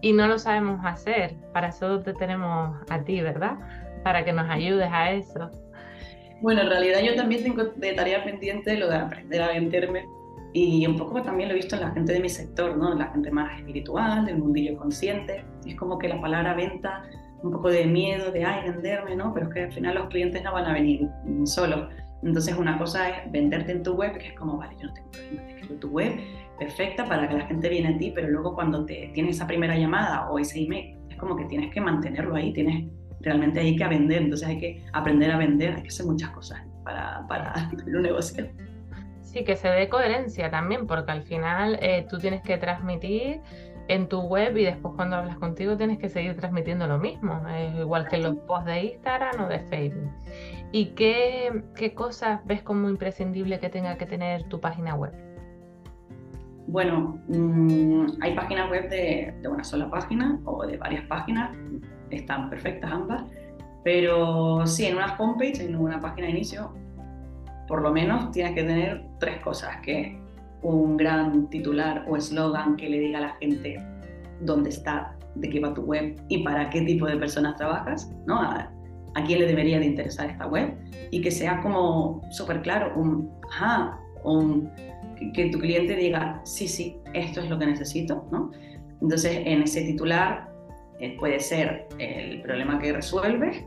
y 0.00 0.12
no 0.12 0.26
lo 0.26 0.38
sabemos 0.38 0.80
hacer. 0.84 1.36
Para 1.52 1.68
eso 1.68 2.00
te 2.00 2.14
tenemos 2.14 2.76
a 2.90 3.02
ti, 3.02 3.20
¿verdad? 3.20 3.58
Para 4.02 4.24
que 4.24 4.32
nos 4.32 4.48
ayudes 4.50 4.88
a 4.90 5.12
eso. 5.12 5.50
Bueno, 6.40 6.62
en 6.62 6.68
realidad 6.68 7.00
yo 7.04 7.14
también 7.14 7.42
tengo 7.42 7.64
de 7.64 7.92
tarea 7.92 8.24
pendiente 8.24 8.76
lo 8.76 8.88
de 8.88 8.96
aprender 8.96 9.42
a 9.42 9.48
venderme 9.48 10.06
y 10.52 10.86
un 10.86 10.96
poco 10.96 11.22
también 11.22 11.48
lo 11.48 11.54
he 11.54 11.56
visto 11.56 11.76
en 11.76 11.82
la 11.82 11.90
gente 11.90 12.12
de 12.12 12.20
mi 12.20 12.28
sector, 12.28 12.76
¿no? 12.76 12.94
La 12.94 13.08
gente 13.08 13.30
más 13.30 13.58
espiritual, 13.58 14.24
del 14.24 14.38
mundillo 14.38 14.76
consciente. 14.76 15.44
Es 15.66 15.76
como 15.76 15.98
que 15.98 16.08
la 16.08 16.20
palabra 16.20 16.54
venta, 16.54 17.04
un 17.42 17.52
poco 17.52 17.68
de 17.68 17.84
miedo, 17.84 18.32
de, 18.32 18.44
ay, 18.44 18.70
venderme, 18.70 19.14
¿no? 19.16 19.32
Pero 19.34 19.48
es 19.48 19.54
que 19.54 19.62
al 19.64 19.72
final 19.72 19.94
los 19.94 20.08
clientes 20.08 20.42
no 20.42 20.52
van 20.52 20.64
a 20.64 20.72
venir 20.72 21.08
solos. 21.44 21.88
Entonces 22.22 22.56
una 22.56 22.78
cosa 22.78 23.08
es 23.10 23.32
venderte 23.32 23.72
en 23.72 23.82
tu 23.82 23.94
web, 23.94 24.16
que 24.18 24.28
es 24.28 24.34
como, 24.34 24.56
vale, 24.56 24.74
yo 24.80 24.88
no 24.88 24.94
tengo 24.94 25.10
problema, 25.10 25.46
te 25.46 25.52
escribo 25.52 25.74
tu 25.80 25.88
web, 25.88 26.20
perfecta 26.58 27.04
para 27.06 27.28
que 27.28 27.34
la 27.34 27.46
gente 27.46 27.68
viene 27.68 27.94
a 27.94 27.98
ti, 27.98 28.12
pero 28.14 28.28
luego 28.28 28.54
cuando 28.54 28.84
te 28.84 29.10
tienes 29.14 29.36
esa 29.36 29.46
primera 29.46 29.76
llamada 29.76 30.30
o 30.30 30.38
ese 30.38 30.60
email, 30.60 30.98
es 31.08 31.16
como 31.16 31.36
que 31.36 31.44
tienes 31.44 31.72
que 31.72 31.80
mantenerlo 31.80 32.34
ahí, 32.34 32.52
tienes 32.52 32.86
realmente 33.20 33.60
hay 33.60 33.76
que 33.76 33.86
vender, 33.86 34.22
entonces 34.22 34.48
hay 34.48 34.58
que 34.58 34.84
aprender 34.92 35.30
a 35.30 35.38
vender, 35.38 35.74
hay 35.74 35.82
que 35.82 35.88
hacer 35.88 36.06
muchas 36.06 36.30
cosas 36.30 36.60
para, 36.84 37.26
para 37.28 37.52
tener 37.70 37.96
un 37.96 38.02
negocio. 38.02 38.46
Sí, 39.22 39.44
que 39.44 39.56
se 39.56 39.68
dé 39.68 39.88
coherencia 39.88 40.50
también, 40.50 40.86
porque 40.86 41.12
al 41.12 41.22
final 41.22 41.78
eh, 41.82 42.06
tú 42.10 42.18
tienes 42.18 42.42
que 42.42 42.58
transmitir 42.58 43.40
en 43.86 44.08
tu 44.08 44.20
web 44.20 44.56
y 44.56 44.64
después 44.64 44.94
cuando 44.96 45.16
hablas 45.16 45.36
contigo 45.36 45.76
tienes 45.76 45.98
que 45.98 46.08
seguir 46.08 46.36
transmitiendo 46.36 46.86
lo 46.86 46.98
mismo, 46.98 47.40
igual 47.78 48.08
que 48.08 48.18
los 48.18 48.36
posts 48.36 48.66
de 48.66 48.84
Instagram 48.84 49.44
o 49.44 49.48
de 49.48 49.58
Facebook. 49.60 50.10
¿Y 50.72 50.86
qué, 50.94 51.64
qué 51.74 51.94
cosas 51.94 52.40
ves 52.44 52.62
como 52.62 52.88
imprescindible 52.88 53.58
que 53.58 53.68
tenga 53.68 53.96
que 53.98 54.06
tener 54.06 54.44
tu 54.44 54.60
página 54.60 54.94
web? 54.94 55.12
Bueno, 56.68 57.20
mm, 57.26 58.20
hay 58.20 58.34
páginas 58.36 58.70
web 58.70 58.88
de, 58.88 59.34
de, 59.42 59.48
una 59.48 59.64
sola 59.64 59.90
página 59.90 60.38
o 60.44 60.64
de 60.64 60.76
varias 60.76 61.04
páginas 61.06 61.50
están 62.10 62.50
perfectas 62.50 62.90
ambas, 62.92 63.24
pero 63.82 64.66
sí, 64.66 64.86
en 64.86 64.96
una 64.96 65.16
homepage, 65.18 65.62
en 65.62 65.76
una 65.76 66.00
página 66.00 66.26
de 66.26 66.32
inicio, 66.32 66.72
por 67.66 67.82
lo 67.82 67.92
menos 67.92 68.30
tienes 68.32 68.54
que 68.54 68.62
tener 68.62 69.04
tres 69.18 69.38
cosas, 69.42 69.76
que 69.82 70.18
un 70.62 70.96
gran 70.96 71.48
titular 71.48 72.04
o 72.08 72.16
eslogan 72.16 72.76
que 72.76 72.88
le 72.88 72.98
diga 72.98 73.18
a 73.18 73.22
la 73.22 73.36
gente 73.40 73.82
dónde 74.40 74.70
está, 74.70 75.16
de 75.36 75.48
qué 75.48 75.60
va 75.60 75.72
tu 75.72 75.82
web 75.82 76.20
y 76.28 76.42
para 76.42 76.68
qué 76.68 76.82
tipo 76.82 77.06
de 77.06 77.16
personas 77.16 77.56
trabajas, 77.56 78.12
¿no? 78.26 78.40
A, 78.40 78.70
quién 79.26 79.40
le 79.40 79.46
debería 79.46 79.78
de 79.78 79.86
interesar 79.86 80.30
esta 80.30 80.46
web 80.46 80.74
y 81.10 81.20
que 81.20 81.30
sea 81.30 81.60
como 81.60 82.22
súper 82.30 82.62
claro, 82.62 82.92
un, 82.96 83.30
ajá, 83.50 83.98
un, 84.24 84.70
que, 85.18 85.32
que 85.32 85.50
tu 85.50 85.58
cliente 85.58 85.94
diga, 85.96 86.40
sí, 86.44 86.66
sí, 86.66 86.96
esto 87.12 87.40
es 87.40 87.50
lo 87.50 87.58
que 87.58 87.66
necesito, 87.66 88.26
¿no? 88.30 88.50
Entonces, 89.02 89.42
en 89.44 89.62
ese 89.62 89.82
titular 89.82 90.49
eh, 91.00 91.16
puede 91.18 91.40
ser 91.40 91.88
el 91.98 92.42
problema 92.42 92.78
que 92.78 92.92
resuelves 92.92 93.64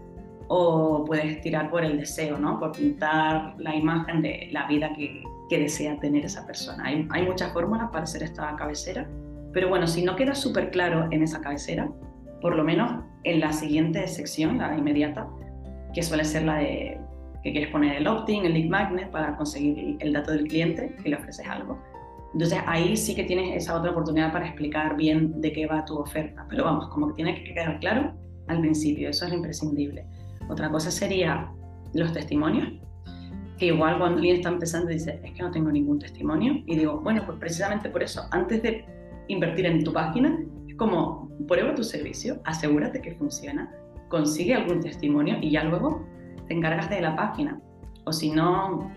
o 0.47 1.03
puedes 1.05 1.41
tirar 1.41 1.69
por 1.69 1.83
el 1.83 1.97
deseo, 1.97 2.37
¿no? 2.37 2.59
Por 2.59 2.73
pintar 2.73 3.55
la 3.57 3.75
imagen 3.75 4.21
de 4.21 4.49
la 4.51 4.67
vida 4.67 4.93
que, 4.95 5.23
que 5.49 5.59
desea 5.59 5.99
tener 5.99 6.25
esa 6.25 6.45
persona. 6.45 6.83
Hay, 6.85 7.07
hay 7.11 7.25
muchas 7.25 7.51
fórmulas 7.53 7.89
para 7.91 8.03
hacer 8.03 8.23
esta 8.23 8.55
cabecera, 8.55 9.07
pero 9.51 9.69
bueno, 9.69 9.87
si 9.87 10.03
no 10.03 10.15
queda 10.15 10.35
súper 10.35 10.71
claro 10.71 11.07
en 11.11 11.23
esa 11.23 11.41
cabecera, 11.41 11.89
por 12.41 12.55
lo 12.55 12.63
menos 12.63 13.03
en 13.23 13.39
la 13.39 13.53
siguiente 13.53 14.05
sección, 14.07 14.57
la 14.57 14.75
inmediata, 14.77 15.27
que 15.93 16.03
suele 16.03 16.25
ser 16.25 16.43
la 16.43 16.57
de 16.57 16.99
que 17.43 17.51
quieres 17.51 17.69
poner 17.71 17.97
el 17.97 18.07
opt-in, 18.07 18.45
el 18.45 18.53
lead 18.53 18.69
magnet 18.69 19.11
para 19.11 19.35
conseguir 19.35 19.97
el 19.99 20.13
dato 20.13 20.31
del 20.31 20.47
cliente 20.47 20.95
que 21.01 21.09
le 21.09 21.17
ofreces 21.17 21.47
algo. 21.47 21.77
Entonces 22.33 22.59
ahí 22.65 22.97
sí 22.97 23.15
que 23.15 23.23
tienes 23.23 23.55
esa 23.55 23.77
otra 23.77 23.91
oportunidad 23.91 24.31
para 24.31 24.47
explicar 24.47 24.97
bien 24.97 25.39
de 25.39 25.51
qué 25.51 25.67
va 25.67 25.85
tu 25.85 25.97
oferta. 25.97 26.45
Pero 26.49 26.65
vamos, 26.65 26.87
como 26.89 27.09
que 27.09 27.13
tiene 27.13 27.35
que 27.35 27.53
quedar 27.53 27.79
claro 27.79 28.13
al 28.47 28.59
principio, 28.59 29.09
eso 29.09 29.25
es 29.25 29.33
imprescindible. 29.33 30.05
Otra 30.49 30.69
cosa 30.69 30.91
sería 30.91 31.49
los 31.93 32.11
testimonios, 32.11 32.69
que 33.57 33.67
igual 33.67 33.97
cuando 33.97 34.17
alguien 34.17 34.37
está 34.37 34.49
empezando 34.49 34.89
dice, 34.89 35.19
es 35.23 35.31
que 35.31 35.43
no 35.43 35.51
tengo 35.51 35.71
ningún 35.71 35.99
testimonio, 35.99 36.63
y 36.65 36.75
digo, 36.75 36.99
bueno, 36.99 37.23
pues 37.25 37.37
precisamente 37.39 37.89
por 37.89 38.03
eso, 38.03 38.23
antes 38.31 38.61
de 38.63 38.85
invertir 39.27 39.65
en 39.65 39.83
tu 39.83 39.93
página, 39.93 40.37
es 40.67 40.75
como, 40.75 41.29
prueba 41.47 41.73
tu 41.75 41.83
servicio, 41.83 42.41
asegúrate 42.43 43.01
que 43.01 43.13
funciona, 43.15 43.71
consigue 44.09 44.53
algún 44.53 44.81
testimonio 44.81 45.37
y 45.39 45.51
ya 45.51 45.63
luego 45.63 46.05
te 46.47 46.53
encargas 46.53 46.89
de 46.89 47.01
la 47.01 47.15
página. 47.15 47.59
O 48.05 48.11
si 48.11 48.31
no, 48.31 48.91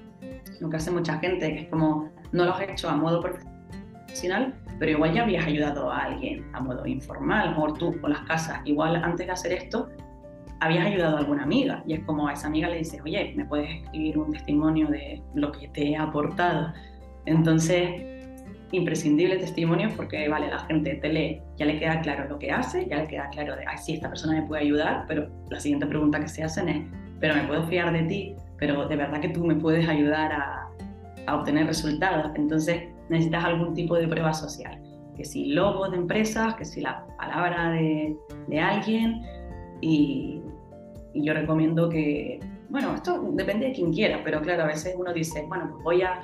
lo 0.61 0.71
que 0.71 0.76
hace 0.76 0.90
mucha 0.90 1.19
gente, 1.19 1.55
que 1.55 1.61
es 1.61 1.69
como, 1.69 2.11
no 2.37 2.45
lo 2.45 2.55
has 2.55 2.69
hecho 2.69 2.88
a 2.88 2.97
modo 2.97 3.21
profesional, 3.21 4.55
pero 4.78 4.93
igual 4.93 5.14
ya 5.14 5.23
habías 5.23 5.47
ayudado 5.47 5.90
a 5.90 5.99
alguien 6.05 6.45
a 6.52 6.61
modo 6.61 6.87
informal, 6.87 7.55
o 7.59 7.73
tú 7.73 7.95
o 8.02 8.09
las 8.09 8.21
casas. 8.21 8.61
Igual 8.64 8.97
antes 8.97 9.26
de 9.26 9.33
hacer 9.33 9.52
esto, 9.52 9.88
habías 10.61 10.87
ayudado 10.87 11.16
a 11.16 11.21
alguna 11.21 11.43
amiga 11.43 11.83
y 11.87 11.95
es 11.95 12.00
como 12.05 12.28
a 12.28 12.35
esa 12.35 12.47
amiga 12.47 12.69
le 12.69 12.78
dices, 12.78 13.00
oye, 13.05 13.33
¿me 13.37 13.45
puedes 13.47 13.71
escribir 13.83 14.19
un 14.19 14.33
testimonio 14.33 14.88
de 14.88 15.23
lo 15.35 15.50
que 15.50 15.69
te 15.69 15.90
he 15.90 15.97
aportado? 15.97 16.73
Entonces, 17.25 18.02
imprescindible 18.73 19.38
testimonio 19.38 19.90
porque, 19.97 20.28
vale, 20.28 20.49
la 20.49 20.59
gente 20.61 20.95
te 20.97 21.09
lee, 21.09 21.43
ya 21.57 21.66
le 21.66 21.78
queda 21.78 22.00
claro 22.00 22.28
lo 22.28 22.38
que 22.38 22.50
hace, 22.50 22.87
ya 22.87 22.99
le 22.99 23.09
queda 23.09 23.28
claro 23.31 23.57
de, 23.57 23.64
ay, 23.66 23.78
sí, 23.78 23.95
esta 23.95 24.09
persona 24.09 24.40
me 24.40 24.47
puede 24.47 24.62
ayudar, 24.62 25.05
pero 25.09 25.28
la 25.50 25.61
siguiente 25.61 25.87
pregunta 25.87 26.21
que 26.21 26.28
se 26.28 26.43
hacen 26.43 26.69
es, 26.69 26.87
pero 27.21 27.35
me 27.35 27.45
puedo 27.45 27.62
fiar 27.64 27.93
de 27.93 28.02
ti, 28.02 28.37
pero 28.59 28.87
de 28.87 28.97
verdad 28.97 29.21
que 29.21 29.28
tú 29.31 29.45
me 29.45 29.55
puedes 29.55 29.88
ayudar 29.88 30.33
a, 30.33 30.65
a 31.26 31.37
obtener 31.37 31.66
resultados. 31.66 32.33
Entonces, 32.35 32.85
necesitas 33.09 33.45
algún 33.45 33.75
tipo 33.75 33.97
de 33.97 34.09
prueba 34.09 34.33
social, 34.33 34.80
que 35.16 35.25
si 35.25 35.47
logo 35.47 35.88
de 35.88 35.97
empresas, 35.97 36.54
que 36.54 36.64
si 36.64 36.80
la 36.80 37.06
palabra 37.16 37.71
de, 37.71 38.16
de 38.49 38.61
alguien. 38.61 39.23
Y, 39.80 40.40
y 41.16 41.25
yo 41.25 41.33
recomiendo 41.33 41.88
que, 41.88 42.40
bueno, 42.68 42.95
esto 42.95 43.21
depende 43.33 43.68
de 43.68 43.73
quien 43.73 43.92
quiera, 43.92 44.21
pero 44.23 44.40
claro, 44.42 44.64
a 44.64 44.66
veces 44.66 44.95
uno 44.99 45.12
dice, 45.12 45.45
bueno, 45.49 45.68
pues 45.71 45.85
voy 45.85 46.02
a, 46.02 46.21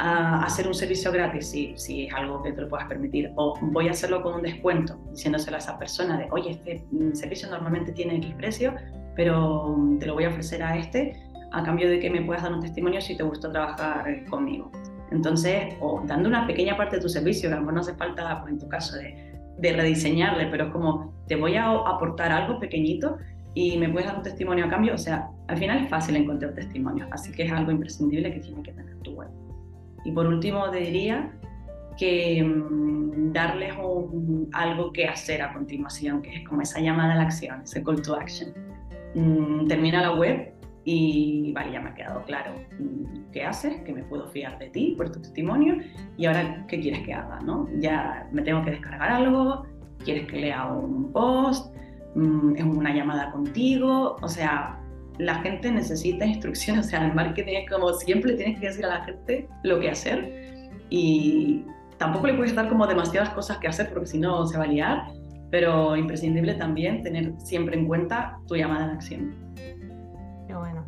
hacer 0.00 0.68
un 0.68 0.74
servicio 0.74 1.10
gratis 1.10 1.48
si, 1.50 1.72
si 1.76 2.06
es 2.06 2.14
algo 2.14 2.40
que 2.40 2.52
te 2.52 2.60
lo 2.60 2.68
puedas 2.68 2.86
permitir, 2.86 3.32
o 3.34 3.58
voy 3.60 3.88
a 3.88 3.90
hacerlo 3.90 4.22
con 4.22 4.34
un 4.34 4.42
descuento, 4.42 4.96
diciéndoselo 5.10 5.56
a 5.56 5.58
esa 5.58 5.76
persona 5.76 6.16
de, 6.16 6.28
oye, 6.30 6.52
este 6.52 6.84
mm, 6.92 7.14
servicio 7.14 7.50
normalmente 7.50 7.90
tiene 7.90 8.14
X 8.18 8.32
precio, 8.36 8.74
pero 9.16 9.74
mm, 9.76 9.98
te 9.98 10.06
lo 10.06 10.14
voy 10.14 10.22
a 10.22 10.28
ofrecer 10.28 10.62
a 10.62 10.76
este 10.76 11.16
a 11.52 11.62
cambio 11.62 11.88
de 11.88 11.98
que 11.98 12.10
me 12.10 12.22
puedas 12.22 12.42
dar 12.42 12.52
un 12.52 12.60
testimonio 12.60 13.00
si 13.00 13.16
te 13.16 13.22
gustó 13.22 13.50
trabajar 13.50 14.24
conmigo. 14.26 14.70
Entonces, 15.10 15.74
o 15.80 16.02
dando 16.06 16.28
una 16.28 16.46
pequeña 16.46 16.76
parte 16.76 16.96
de 16.96 17.02
tu 17.02 17.08
servicio, 17.08 17.48
que 17.48 17.54
a 17.54 17.58
lo 17.58 17.62
mejor 17.62 17.74
no 17.74 17.80
hace 17.80 17.94
falta, 17.94 18.40
pues, 18.40 18.52
en 18.52 18.58
tu 18.58 18.68
caso, 18.68 18.96
de, 18.96 19.26
rediseñarle, 19.60 20.46
pero 20.46 20.66
es 20.66 20.70
como, 20.70 21.12
te 21.26 21.34
voy 21.34 21.56
a 21.56 21.70
aportar 21.70 22.30
algo 22.30 22.60
pequeñito 22.60 23.16
y 23.54 23.76
me 23.76 23.88
puedes 23.88 24.06
dar 24.06 24.18
un 24.18 24.22
testimonio 24.22 24.66
a 24.66 24.68
cambio. 24.68 24.94
O 24.94 24.98
sea, 24.98 25.30
al 25.48 25.56
final 25.56 25.82
es 25.84 25.88
fácil 25.88 26.16
encontrar 26.16 26.54
testimonios, 26.54 27.08
así 27.10 27.32
que 27.32 27.44
es 27.44 27.52
algo 27.52 27.72
imprescindible 27.72 28.32
que 28.32 28.40
tiene 28.40 28.62
que 28.62 28.72
tener 28.72 28.96
tu 29.00 29.12
web. 29.12 29.28
Y 30.04 30.12
por 30.12 30.26
último, 30.26 30.70
te 30.70 30.78
diría 30.78 31.32
que 31.96 32.42
mm, 32.44 33.32
darles 33.32 33.74
algo 34.52 34.92
que 34.92 35.06
hacer 35.06 35.42
a 35.42 35.52
continuación, 35.52 36.22
que 36.22 36.36
es 36.36 36.48
como 36.48 36.62
esa 36.62 36.80
llamada 36.80 37.14
a 37.14 37.16
la 37.16 37.22
acción, 37.22 37.62
ese 37.62 37.82
call 37.82 38.00
to 38.00 38.14
action. 38.14 38.52
Mm, 39.14 39.66
termina 39.66 40.02
la 40.02 40.14
web 40.14 40.52
y 40.90 41.52
vale, 41.52 41.72
ya 41.72 41.80
me 41.80 41.90
ha 41.90 41.94
quedado 41.94 42.22
claro 42.24 42.52
mm, 42.78 43.30
qué 43.32 43.44
haces, 43.44 43.80
que 43.82 43.92
me 43.92 44.04
puedo 44.04 44.28
fiar 44.28 44.58
de 44.58 44.68
ti 44.70 44.94
por 44.96 45.10
tu 45.10 45.20
testimonio 45.20 45.76
y 46.16 46.26
ahora 46.26 46.64
qué 46.68 46.80
quieres 46.80 47.02
que 47.04 47.12
haga, 47.12 47.40
¿no? 47.40 47.68
Ya 47.78 48.28
me 48.32 48.42
tengo 48.42 48.62
que 48.64 48.70
descargar 48.70 49.10
algo, 49.10 49.66
quieres 50.04 50.26
que 50.26 50.38
lea 50.38 50.64
un 50.66 51.12
post, 51.12 51.74
Mm, 52.18 52.56
es 52.56 52.64
una 52.64 52.94
llamada 52.94 53.30
contigo, 53.30 54.16
o 54.20 54.28
sea, 54.28 54.76
la 55.18 55.36
gente 55.36 55.70
necesita 55.70 56.24
instrucciones, 56.26 56.86
o 56.86 56.88
sea, 56.90 57.06
el 57.06 57.14
marketing 57.14 57.54
es 57.62 57.70
como 57.70 57.92
siempre 57.92 58.32
tienes 58.34 58.58
que 58.60 58.66
decir 58.66 58.84
a 58.86 58.88
la 58.88 59.04
gente 59.04 59.48
lo 59.62 59.78
que 59.78 59.90
hacer 59.90 60.70
y 60.90 61.64
tampoco 61.98 62.26
le 62.28 62.34
puedes 62.34 62.54
dar 62.54 62.68
como 62.68 62.86
demasiadas 62.86 63.30
cosas 63.30 63.58
que 63.58 63.68
hacer 63.68 63.90
porque 63.90 64.06
si 64.06 64.18
no 64.18 64.46
se 64.46 64.58
va 64.58 64.64
a 64.64 64.68
liar, 64.68 65.02
pero 65.50 65.96
imprescindible 65.96 66.54
también 66.54 67.02
tener 67.02 67.32
siempre 67.38 67.76
en 67.78 67.86
cuenta 67.86 68.38
tu 68.46 68.56
llamada 68.56 68.88
de 68.88 68.92
acción. 68.94 69.34
Qué 70.48 70.54
bueno. 70.54 70.84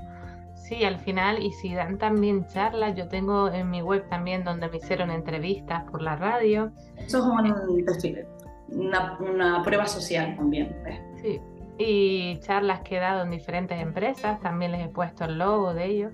Sí, 0.55 0.85
al 0.85 0.99
final, 0.99 1.43
y 1.43 1.53
si 1.53 1.75
dan 1.75 1.99
también 1.99 2.47
charlas, 2.47 2.95
yo 2.95 3.09
tengo 3.09 3.49
en 3.51 3.69
mi 3.71 3.83
web 3.83 4.09
también 4.09 4.43
donde 4.43 4.69
me 4.69 4.79
hicieron 4.79 5.11
entrevistas 5.11 5.85
por 5.91 6.01
la 6.01 6.17
radio. 6.17 6.73
Eso 6.97 7.19
es 7.19 7.25
un 7.25 8.87
una, 8.87 9.19
una 9.19 9.63
prueba 9.63 9.87
social 9.87 10.35
también. 10.37 10.75
Sí, 11.21 11.41
y 11.77 12.39
charlas 12.41 12.81
que 12.81 12.97
he 12.97 13.01
dado 13.01 13.25
en 13.25 13.31
diferentes 13.31 13.79
empresas, 13.81 14.41
también 14.41 14.73
les 14.73 14.87
he 14.87 14.89
puesto 14.89 15.25
el 15.25 15.39
logo 15.39 15.75
de 15.75 15.85
ellos. 15.87 16.13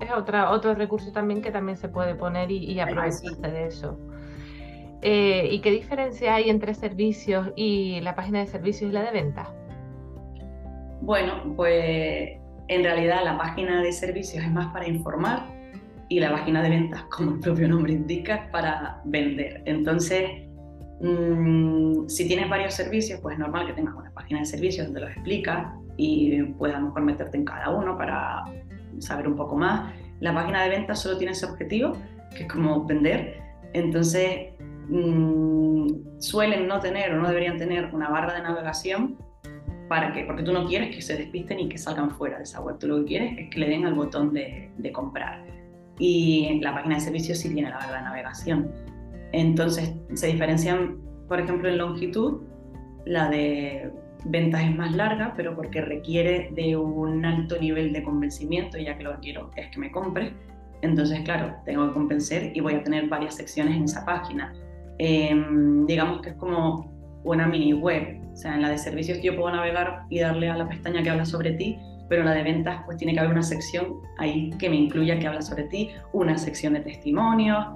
Es 0.00 0.10
otra, 0.12 0.50
otro 0.50 0.74
recurso 0.74 1.12
también 1.12 1.40
que 1.40 1.50
también 1.50 1.78
se 1.78 1.88
puede 1.88 2.14
poner 2.14 2.50
y, 2.50 2.58
y 2.58 2.80
aprovecharse 2.80 3.40
de 3.40 3.66
eso. 3.68 3.98
Eh, 5.00 5.48
¿Y 5.50 5.60
qué 5.60 5.70
diferencia 5.70 6.34
hay 6.34 6.50
entre 6.50 6.74
servicios 6.74 7.52
y 7.56 8.00
la 8.02 8.14
página 8.14 8.40
de 8.40 8.46
servicios 8.46 8.90
y 8.90 8.92
la 8.92 9.02
de 9.02 9.12
venta? 9.12 9.54
Bueno, 11.00 11.54
pues 11.56 12.41
en 12.74 12.84
realidad 12.84 13.24
la 13.24 13.38
página 13.38 13.82
de 13.82 13.92
servicios 13.92 14.44
es 14.44 14.50
más 14.50 14.72
para 14.72 14.88
informar 14.88 15.46
y 16.08 16.20
la 16.20 16.30
página 16.30 16.62
de 16.62 16.70
ventas, 16.70 17.02
como 17.04 17.32
el 17.32 17.40
propio 17.40 17.68
nombre 17.68 17.92
indica, 17.92 18.34
es 18.34 18.50
para 18.50 19.00
vender. 19.04 19.62
Entonces, 19.64 20.30
Mm, 21.02 22.08
si 22.08 22.28
tienes 22.28 22.48
varios 22.48 22.74
servicios, 22.74 23.18
pues 23.20 23.32
es 23.32 23.38
normal 23.40 23.66
que 23.66 23.72
tengas 23.72 23.94
una 23.96 24.12
página 24.12 24.38
de 24.38 24.46
servicios 24.46 24.86
donde 24.86 25.00
los 25.00 25.10
explicas 25.10 25.66
y 25.96 26.40
puedas 26.44 26.76
a 26.76 26.80
mejor 26.80 27.02
meterte 27.02 27.36
en 27.36 27.44
cada 27.44 27.70
uno 27.70 27.98
para 27.98 28.44
saber 28.98 29.26
un 29.26 29.34
poco 29.34 29.56
más. 29.56 29.92
La 30.20 30.32
página 30.32 30.62
de 30.62 30.70
ventas 30.70 31.00
solo 31.00 31.18
tiene 31.18 31.32
ese 31.32 31.46
objetivo, 31.46 31.94
que 32.36 32.44
es 32.44 32.52
como 32.52 32.84
vender. 32.86 33.42
Entonces, 33.72 34.52
mm, 34.88 36.20
suelen 36.20 36.68
no 36.68 36.78
tener 36.78 37.12
o 37.14 37.16
no 37.20 37.26
deberían 37.26 37.58
tener 37.58 37.92
una 37.92 38.08
barra 38.08 38.34
de 38.34 38.42
navegación 38.42 39.18
para 39.92 40.10
que, 40.10 40.24
porque 40.24 40.42
tú 40.42 40.54
no 40.54 40.64
quieres 40.66 40.96
que 40.96 41.02
se 41.02 41.18
despisten 41.18 41.60
y 41.60 41.68
que 41.68 41.76
salgan 41.76 42.12
fuera 42.12 42.38
de 42.38 42.44
esa 42.44 42.62
web. 42.62 42.78
Tú 42.78 42.86
lo 42.88 43.00
que 43.00 43.04
quieres 43.04 43.36
es 43.36 43.50
que 43.50 43.60
le 43.60 43.68
den 43.68 43.84
al 43.84 43.92
botón 43.92 44.32
de, 44.32 44.70
de 44.78 44.90
comprar. 44.90 45.44
Y 45.98 46.60
la 46.62 46.72
página 46.72 46.94
de 46.94 47.02
servicios 47.02 47.36
sí 47.36 47.52
tiene 47.52 47.68
la 47.68 47.76
barra 47.76 47.98
de 47.98 48.04
navegación. 48.04 48.72
Entonces, 49.32 49.92
se 50.14 50.28
diferencian, 50.28 50.96
por 51.28 51.40
ejemplo, 51.40 51.68
en 51.68 51.76
longitud, 51.76 52.40
la 53.04 53.28
de 53.28 53.92
ventas 54.24 54.62
es 54.62 54.74
más 54.74 54.96
larga, 54.96 55.34
pero 55.36 55.54
porque 55.54 55.82
requiere 55.82 56.48
de 56.54 56.74
un 56.74 57.22
alto 57.26 57.58
nivel 57.60 57.92
de 57.92 58.02
convencimiento, 58.02 58.78
ya 58.78 58.96
que 58.96 59.04
lo 59.04 59.12
que 59.16 59.20
quiero 59.20 59.50
es 59.56 59.68
que 59.72 59.78
me 59.78 59.90
compre. 59.90 60.32
Entonces, 60.80 61.20
claro, 61.20 61.54
tengo 61.66 61.88
que 61.88 61.92
convencer 61.92 62.52
y 62.54 62.60
voy 62.60 62.76
a 62.76 62.82
tener 62.82 63.10
varias 63.10 63.34
secciones 63.34 63.76
en 63.76 63.84
esa 63.84 64.06
página. 64.06 64.54
Em, 64.96 65.84
digamos 65.84 66.22
que 66.22 66.30
es 66.30 66.36
como 66.36 66.91
una 67.24 67.46
mini 67.46 67.72
web. 67.72 68.20
O 68.32 68.36
sea, 68.36 68.54
en 68.54 68.62
la 68.62 68.70
de 68.70 68.78
servicios 68.78 69.20
yo 69.22 69.36
puedo 69.36 69.54
navegar 69.54 70.04
y 70.08 70.20
darle 70.20 70.48
a 70.48 70.56
la 70.56 70.68
pestaña 70.68 71.02
que 71.02 71.10
habla 71.10 71.24
sobre 71.24 71.52
ti, 71.52 71.78
pero 72.08 72.22
en 72.22 72.28
la 72.28 72.34
de 72.34 72.42
ventas 72.42 72.82
pues 72.84 72.96
tiene 72.98 73.14
que 73.14 73.20
haber 73.20 73.32
una 73.32 73.42
sección 73.42 74.00
ahí 74.18 74.50
que 74.58 74.68
me 74.68 74.76
incluya 74.76 75.18
que 75.18 75.26
habla 75.26 75.42
sobre 75.42 75.64
ti, 75.64 75.90
una 76.12 76.36
sección 76.38 76.74
de 76.74 76.80
testimonios, 76.80 77.66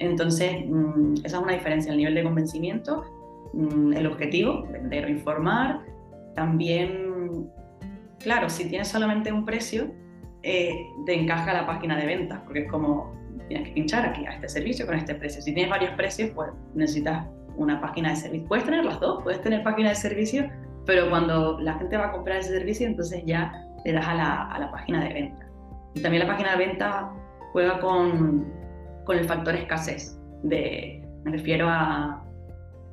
entonces, 0.00 0.64
mm, 0.66 1.14
esa 1.24 1.36
es 1.36 1.42
una 1.42 1.52
diferencia, 1.52 1.92
el 1.92 1.98
nivel 1.98 2.14
de 2.14 2.24
convencimiento, 2.24 3.04
mm, 3.52 3.92
el 3.92 4.06
objetivo, 4.06 4.66
vender 4.66 5.04
o 5.04 5.08
informar. 5.08 5.80
También, 6.34 7.50
claro, 8.18 8.48
si 8.48 8.68
tienes 8.68 8.88
solamente 8.88 9.30
un 9.30 9.44
precio, 9.44 9.92
eh, 10.42 10.74
te 11.04 11.14
encaja 11.14 11.52
la 11.52 11.66
página 11.66 11.98
de 11.98 12.06
ventas, 12.06 12.40
porque 12.44 12.60
es 12.60 12.70
como, 12.70 13.12
tienes 13.48 13.68
que 13.68 13.74
pinchar 13.74 14.06
aquí 14.06 14.24
a 14.24 14.32
este 14.32 14.48
servicio 14.48 14.86
con 14.86 14.94
este 14.94 15.14
precio. 15.14 15.42
Si 15.42 15.52
tienes 15.52 15.70
varios 15.70 15.92
precios, 15.92 16.30
pues 16.34 16.50
necesitas 16.74 17.26
una 17.62 17.80
página 17.80 18.10
de 18.10 18.16
servicio. 18.16 18.48
Puedes 18.48 18.64
tener 18.64 18.84
las 18.84 19.00
dos, 19.00 19.22
puedes 19.22 19.40
tener 19.42 19.62
página 19.62 19.90
de 19.90 19.94
servicio, 19.94 20.50
pero 20.86 21.08
cuando 21.10 21.60
la 21.60 21.74
gente 21.74 21.96
va 21.96 22.06
a 22.06 22.12
comprar 22.12 22.38
ese 22.38 22.50
servicio, 22.50 22.86
entonces 22.86 23.22
ya 23.26 23.52
le 23.84 23.92
das 23.92 24.06
a 24.06 24.14
la, 24.14 24.42
a 24.50 24.58
la 24.58 24.70
página 24.70 25.04
de 25.04 25.14
venta. 25.14 25.46
Y 25.94 26.00
también 26.00 26.26
la 26.26 26.32
página 26.32 26.52
de 26.52 26.58
venta 26.58 27.12
juega 27.52 27.80
con 27.80 28.60
con 29.10 29.18
el 29.18 29.24
factor 29.24 29.56
escasez. 29.56 30.16
De, 30.44 31.04
me 31.24 31.32
refiero 31.32 31.68
a 31.68 32.24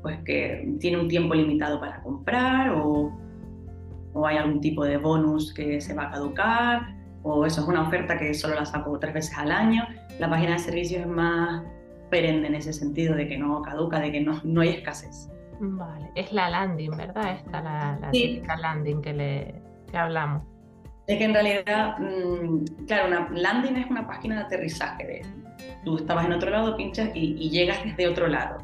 pues 0.02 0.18
que 0.26 0.76
tiene 0.80 1.00
un 1.00 1.08
tiempo 1.08 1.36
limitado 1.36 1.80
para 1.80 2.02
comprar 2.02 2.72
o, 2.72 3.16
o 4.14 4.26
hay 4.26 4.38
algún 4.38 4.60
tipo 4.60 4.84
de 4.84 4.98
bonus 4.98 5.54
que 5.54 5.80
se 5.80 5.94
va 5.94 6.06
a 6.06 6.12
caducar 6.12 6.96
o 7.22 7.46
eso 7.46 7.62
es 7.62 7.68
una 7.68 7.84
oferta 7.84 8.18
que 8.18 8.34
solo 8.34 8.56
la 8.56 8.66
saco 8.66 8.98
tres 9.00 9.14
veces 9.14 9.38
al 9.38 9.52
año. 9.52 9.84
La 10.20 10.28
página 10.28 10.54
de 10.54 10.60
servicios 10.60 11.02
es 11.02 11.08
más 11.08 11.64
perenne 12.10 12.48
en 12.48 12.56
ese 12.56 12.74
sentido 12.74 13.16
de 13.16 13.28
que 13.28 13.38
no 13.38 13.62
caduca, 13.62 14.00
de 14.00 14.12
que 14.12 14.22
no, 14.22 14.40
no 14.44 14.62
hay 14.62 14.70
escasez. 14.70 15.30
Vale, 15.60 16.12
es 16.16 16.32
la 16.32 16.50
landing, 16.50 16.92
¿verdad? 16.92 17.36
Esta 17.36 17.62
la, 17.62 17.98
la 18.00 18.12
típica 18.12 18.58
landing 18.58 19.02
que, 19.02 19.14
le, 19.14 19.56
que 19.90 19.98
hablamos. 19.98 20.44
Es 21.08 21.18
que 21.18 21.24
en 21.24 21.34
realidad, 21.34 21.98
mm, 22.00 22.86
claro, 22.86 23.08
una 23.08 23.30
landing 23.32 23.78
es 23.78 23.90
una 23.90 24.06
página 24.06 24.36
de 24.36 24.42
aterrizaje. 24.42 25.08
De, 25.08 25.22
tú 25.84 25.98
estabas 25.98 26.26
en 26.26 26.34
otro 26.34 26.50
lado, 26.50 26.76
pinchas 26.76 27.10
y, 27.14 27.50
llegas 27.50 27.84
desde 27.84 28.08
otro 28.08 28.28
lado. 28.28 28.58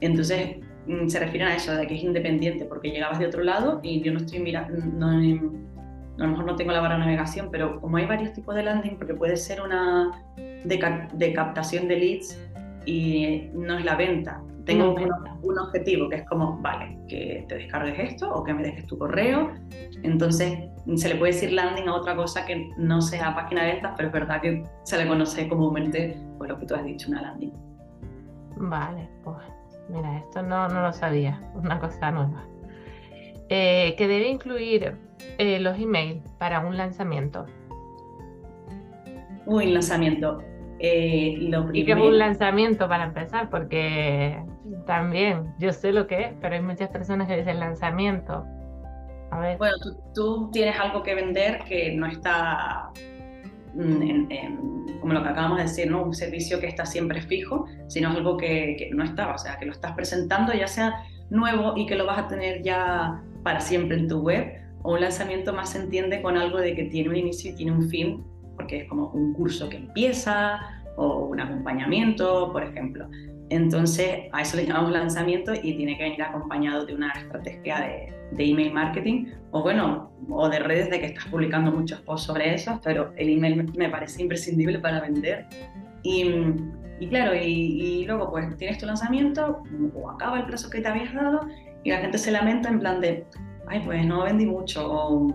Entonces, 0.00 0.58
mm, 0.86 1.08
se 1.08 1.18
refieren 1.18 1.48
a 1.48 1.56
eso, 1.56 1.74
de 1.74 1.86
que 1.86 1.94
es 1.94 2.02
independiente, 2.02 2.66
porque 2.66 2.90
llegabas 2.90 3.18
de 3.18 3.26
otro 3.26 3.42
lado 3.42 3.80
y 3.82 4.02
yo 4.02 4.12
no 4.12 4.18
estoy 4.18 4.40
mirando, 4.40 4.76
no, 4.76 5.08
a 5.08 6.22
lo 6.22 6.28
mejor 6.28 6.44
no 6.44 6.56
tengo 6.56 6.72
la 6.72 6.80
barra 6.80 6.94
de 6.94 7.00
navegación, 7.00 7.48
pero 7.50 7.80
como 7.80 7.96
hay 7.96 8.06
varios 8.06 8.32
tipos 8.32 8.54
de 8.54 8.62
landing, 8.62 8.96
porque 8.96 9.14
puede 9.14 9.36
ser 9.36 9.60
una 9.60 10.22
de, 10.36 11.32
captación 11.34 11.88
de 11.88 11.96
leads 11.96 12.38
y 12.86 13.50
no 13.52 13.78
es 13.78 13.84
la 13.84 13.96
venta. 13.96 14.42
Tengo 14.64 14.94
un, 15.42 15.58
objetivo 15.58 16.08
que 16.08 16.16
es 16.16 16.28
como, 16.28 16.58
vale, 16.60 16.98
que 17.08 17.44
te 17.48 17.54
descargues 17.54 18.12
esto 18.12 18.32
o 18.32 18.42
que 18.42 18.52
me 18.52 18.64
dejes 18.64 18.86
tu 18.86 18.98
correo. 18.98 19.52
Entonces, 20.02 20.58
se 20.96 21.08
le 21.08 21.14
puede 21.16 21.32
decir 21.32 21.52
landing 21.52 21.88
a 21.88 21.94
otra 21.94 22.16
cosa 22.16 22.44
que 22.44 22.68
no 22.76 23.00
sea 23.00 23.34
página 23.34 23.62
de 23.62 23.74
ventas, 23.74 23.92
pero 23.96 24.08
es 24.08 24.12
verdad 24.12 24.40
que 24.40 24.64
se 24.82 24.98
le 24.98 25.06
conoce 25.06 25.48
comúnmente, 25.48 26.18
por 26.36 26.48
lo 26.48 26.58
que 26.58 26.66
tú 26.66 26.74
has 26.74 26.84
dicho, 26.84 27.08
una 27.08 27.22
landing. 27.22 27.52
Vale, 28.56 29.08
pues 29.22 29.36
mira, 29.88 30.18
esto 30.18 30.42
no, 30.42 30.68
no 30.68 30.82
lo 30.82 30.92
sabía, 30.92 31.40
una 31.54 31.78
cosa 31.78 32.10
nueva. 32.10 32.44
Eh, 33.48 33.94
que 33.96 34.08
debe 34.08 34.28
incluir 34.28 34.96
eh, 35.38 35.60
los 35.60 35.78
emails 35.78 36.22
para 36.38 36.66
un 36.66 36.76
lanzamiento? 36.76 37.46
Un 39.46 39.74
lanzamiento. 39.74 40.42
Eh, 40.78 41.50
¿Y 41.72 41.84
qué 41.84 41.92
es 41.92 41.98
un 41.98 42.18
lanzamiento 42.18 42.88
para 42.88 43.04
empezar? 43.04 43.48
Porque 43.48 44.42
también 44.86 45.54
yo 45.58 45.72
sé 45.72 45.92
lo 45.92 46.06
que 46.06 46.20
es, 46.22 46.28
pero 46.40 46.54
hay 46.54 46.62
muchas 46.62 46.90
personas 46.90 47.28
que 47.28 47.36
dicen 47.36 47.60
lanzamiento. 47.60 48.44
A 49.30 49.40
ver. 49.40 49.58
Bueno, 49.58 49.76
tú, 50.14 50.50
tienes 50.52 50.78
algo 50.78 51.02
que 51.02 51.14
vender 51.14 51.64
que 51.64 51.92
no 51.96 52.06
está 52.06 52.90
mm, 53.74 55.00
como 55.00 55.12
lo 55.14 55.22
que 55.22 55.28
acabamos 55.28 55.58
de 55.58 55.64
decir, 55.64 55.90
¿no? 55.90 56.02
un 56.02 56.14
servicio 56.14 56.60
que 56.60 56.66
está 56.66 56.84
siempre 56.84 57.22
fijo, 57.22 57.66
sino 57.88 58.10
algo 58.10 58.36
que, 58.36 58.76
que 58.78 58.90
no 58.94 59.02
está, 59.02 59.34
o 59.34 59.38
sea, 59.38 59.56
que 59.56 59.66
lo 59.66 59.72
estás 59.72 59.92
presentando 59.92 60.52
ya 60.52 60.68
sea 60.68 60.94
nuevo 61.30 61.74
y 61.76 61.86
que 61.86 61.96
lo 61.96 62.06
vas 62.06 62.18
a 62.18 62.28
tener 62.28 62.62
ya 62.62 63.22
para 63.42 63.60
siempre 63.60 63.96
en 63.96 64.08
tu 64.08 64.20
web, 64.20 64.60
o 64.82 64.92
un 64.92 65.00
lanzamiento 65.00 65.52
más 65.52 65.70
se 65.70 65.78
entiende 65.78 66.22
con 66.22 66.36
algo 66.36 66.58
de 66.58 66.74
que 66.74 66.84
tiene 66.84 67.08
un 67.08 67.16
inicio 67.16 67.50
y 67.50 67.54
tiene 67.54 67.72
un 67.72 67.88
fin, 67.88 68.24
porque 68.56 68.78
es 68.78 68.88
como 68.88 69.08
un 69.10 69.34
curso 69.34 69.68
que 69.68 69.76
empieza 69.76 70.60
o 70.96 71.26
un 71.26 71.40
acompañamiento, 71.40 72.52
por 72.52 72.64
ejemplo. 72.64 73.08
Entonces, 73.48 74.22
a 74.32 74.42
eso 74.42 74.56
le 74.56 74.66
llamamos 74.66 74.92
lanzamiento 74.92 75.54
y 75.54 75.74
tiene 75.76 75.96
que 75.96 76.04
venir 76.04 76.22
acompañado 76.22 76.84
de 76.84 76.94
una 76.94 77.12
estrategia 77.12 77.80
de, 77.80 78.12
email 78.38 78.72
marketing 78.72 79.26
o 79.52 79.62
bueno, 79.62 80.10
o 80.28 80.48
de 80.48 80.58
redes 80.58 80.90
de 80.90 80.98
que 80.98 81.06
estás 81.06 81.26
publicando 81.26 81.70
muchos 81.70 82.00
posts 82.00 82.26
sobre 82.26 82.54
eso, 82.54 82.80
pero 82.82 83.12
el 83.16 83.28
email 83.28 83.70
me 83.76 83.88
parece 83.88 84.22
imprescindible 84.22 84.80
para 84.80 85.00
vender. 85.00 85.46
Y, 86.02 86.24
y 86.98 87.08
claro, 87.08 87.36
y, 87.36 87.40
y, 87.40 88.04
luego 88.04 88.30
pues 88.32 88.56
tienes 88.56 88.78
tu 88.78 88.86
lanzamiento 88.86 89.62
o 89.94 90.10
acaba 90.10 90.40
el 90.40 90.46
precio 90.46 90.68
que 90.70 90.80
te 90.80 90.88
habías 90.88 91.14
dado 91.14 91.46
y 91.84 91.90
la 91.90 91.98
gente 91.98 92.18
se 92.18 92.32
lamenta 92.32 92.68
en 92.68 92.80
plan 92.80 93.00
de, 93.00 93.24
ay, 93.68 93.80
pues 93.84 94.04
no 94.04 94.24
vendí 94.24 94.44
mucho, 94.44 94.90
o 94.90 95.32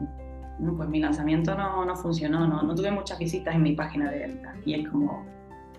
pues 0.78 0.90
mi 0.90 1.00
lanzamiento 1.00 1.56
no, 1.56 1.84
no 1.86 1.96
funcionó, 1.96 2.48
no, 2.48 2.62
no 2.62 2.76
tuve 2.76 2.92
muchas 2.92 3.18
visitas 3.18 3.56
en 3.56 3.64
mi 3.64 3.74
página 3.74 4.12
de 4.12 4.20
venta. 4.20 4.54
Y 4.66 4.76
es 4.76 4.90
como, 4.90 5.26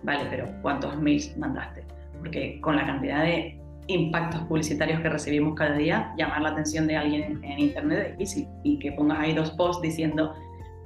vale, 0.03 0.25
pero 0.31 0.49
¿cuántos 0.61 1.01
mails 1.01 1.37
mandaste? 1.37 1.85
Porque 2.19 2.61
con 2.61 2.77
la 2.77 2.87
cantidad 2.87 3.23
de 3.23 3.61
impactos 3.87 4.43
publicitarios 4.43 5.01
que 5.01 5.09
recibimos 5.09 5.55
cada 5.55 5.77
día, 5.77 6.13
llamar 6.17 6.43
la 6.43 6.49
atención 6.51 6.87
de 6.87 6.97
alguien 6.97 7.41
en 7.45 7.59
internet 7.59 7.99
es 8.01 8.19
difícil. 8.19 8.49
Y 8.63 8.79
que 8.79 8.93
pongas 8.93 9.21
ahí 9.21 9.35
dos 9.35 9.51
posts 9.53 9.83
diciendo, 9.83 10.35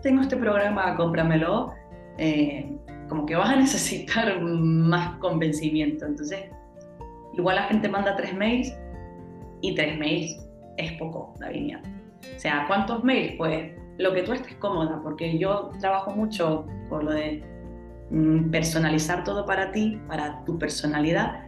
tengo 0.02 0.22
este 0.22 0.36
programa, 0.36 0.96
cómpramelo, 0.96 1.72
eh, 2.18 2.70
como 3.08 3.26
que 3.26 3.36
vas 3.36 3.50
a 3.50 3.56
necesitar 3.60 4.40
más 4.40 5.16
convencimiento. 5.18 6.06
Entonces, 6.06 6.50
igual 7.34 7.56
la 7.56 7.62
gente 7.64 7.88
manda 7.88 8.16
tres 8.16 8.34
mails 8.34 8.74
y 9.62 9.74
tres 9.74 9.98
mails 9.98 10.46
es 10.76 10.92
poco, 10.92 11.34
Davinia. 11.38 11.80
O 12.34 12.38
sea, 12.38 12.64
¿cuántos 12.66 13.04
mails? 13.04 13.34
Pues 13.38 13.72
lo 13.98 14.12
que 14.12 14.22
tú 14.22 14.32
estés 14.32 14.54
cómoda, 14.56 15.00
porque 15.02 15.38
yo 15.38 15.70
trabajo 15.80 16.10
mucho 16.10 16.66
por 16.88 17.04
lo 17.04 17.12
de 17.12 17.42
mm, 18.10 18.50
personalizar 18.50 19.24
todo 19.24 19.46
para 19.46 19.72
ti, 19.72 20.00
para 20.08 20.44
tu 20.44 20.58
personalidad. 20.58 21.42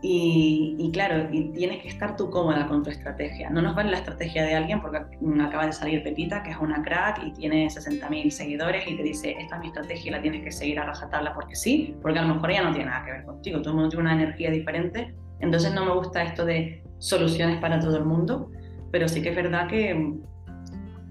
Y, 0.00 0.90
claro, 0.92 1.28
tienes 1.28 1.82
que 1.82 1.88
estar 1.88 2.14
tú 2.14 2.30
cómoda 2.30 2.68
con 2.68 2.84
tu 2.84 2.90
estrategia. 2.90 3.50
No 3.50 3.60
nos 3.60 3.74
vale 3.74 3.90
la 3.90 3.96
estrategia 3.96 4.44
de 4.44 4.54
alguien 4.54 4.80
porque 4.80 4.98
acaba 5.42 5.66
de 5.66 5.72
salir 5.72 6.04
Pepita, 6.04 6.44
que 6.44 6.52
es 6.52 6.56
una 6.56 6.82
crack 6.82 7.20
y 7.24 7.32
tiene 7.32 7.66
60.000 7.66 8.30
seguidores 8.30 8.86
y 8.86 8.96
te 8.96 9.02
dice, 9.02 9.34
esta 9.36 9.56
es 9.56 9.60
mi 9.60 9.66
estrategia 9.66 10.08
y 10.08 10.12
la 10.12 10.22
tienes 10.22 10.44
que 10.44 10.52
seguir 10.52 10.78
a 10.78 10.84
rajatabla 10.84 11.34
porque 11.34 11.56
sí, 11.56 11.96
porque 12.00 12.20
a 12.20 12.22
lo 12.22 12.34
mejor 12.34 12.52
ya 12.52 12.62
no 12.62 12.72
tiene 12.72 12.90
nada 12.90 13.04
que 13.04 13.10
ver 13.10 13.24
contigo. 13.24 13.60
Todo 13.60 13.84
el 13.84 13.98
una 13.98 14.12
energía 14.12 14.52
diferente. 14.52 15.16
Entonces 15.40 15.74
no 15.74 15.84
me 15.84 15.92
gusta 15.92 16.22
esto 16.22 16.44
de 16.44 16.84
soluciones 16.98 17.58
para 17.58 17.80
todo 17.80 17.96
el 17.96 18.04
mundo 18.04 18.52
pero 18.90 19.08
sí 19.08 19.22
que 19.22 19.30
es 19.30 19.36
verdad 19.36 19.68
que, 19.68 20.14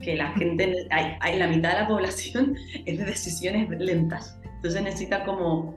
que 0.02 0.16
la 0.16 0.32
gente, 0.34 0.88
hay, 0.92 1.40
la 1.40 1.48
mitad 1.48 1.74
de 1.74 1.82
la 1.82 1.88
población 1.88 2.56
es 2.86 2.98
de 2.98 3.06
decisiones 3.06 3.70
lentas, 3.80 4.40
entonces 4.56 4.82
necesita 4.82 5.24
como 5.24 5.76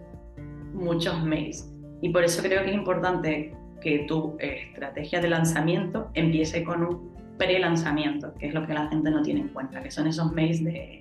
muchos 0.73 1.23
mails. 1.25 1.73
Y 2.03 2.11
por 2.11 2.25
eso 2.25 2.43
creo 2.43 2.63
que 2.63 2.71
es 2.71 2.75
importante 2.75 3.55
que 3.81 4.05
tu 4.09 4.37
estrategia 4.39 5.21
de 5.21 5.29
lanzamiento 5.29 6.11
empiece 6.15 6.65
con 6.65 6.83
un 6.83 7.11
pre-lanzamiento, 7.39 8.35
que 8.35 8.49
es 8.49 8.55
lo 8.55 8.67
que 8.67 8.75
la 8.75 8.89
gente 8.89 9.11
no 9.11 9.23
tiene 9.23 9.41
en 9.41 9.49
cuenta, 9.49 9.83
que 9.83 9.91
son 9.91 10.07
esos 10.07 10.33
mails 10.33 10.63
de, 10.65 11.01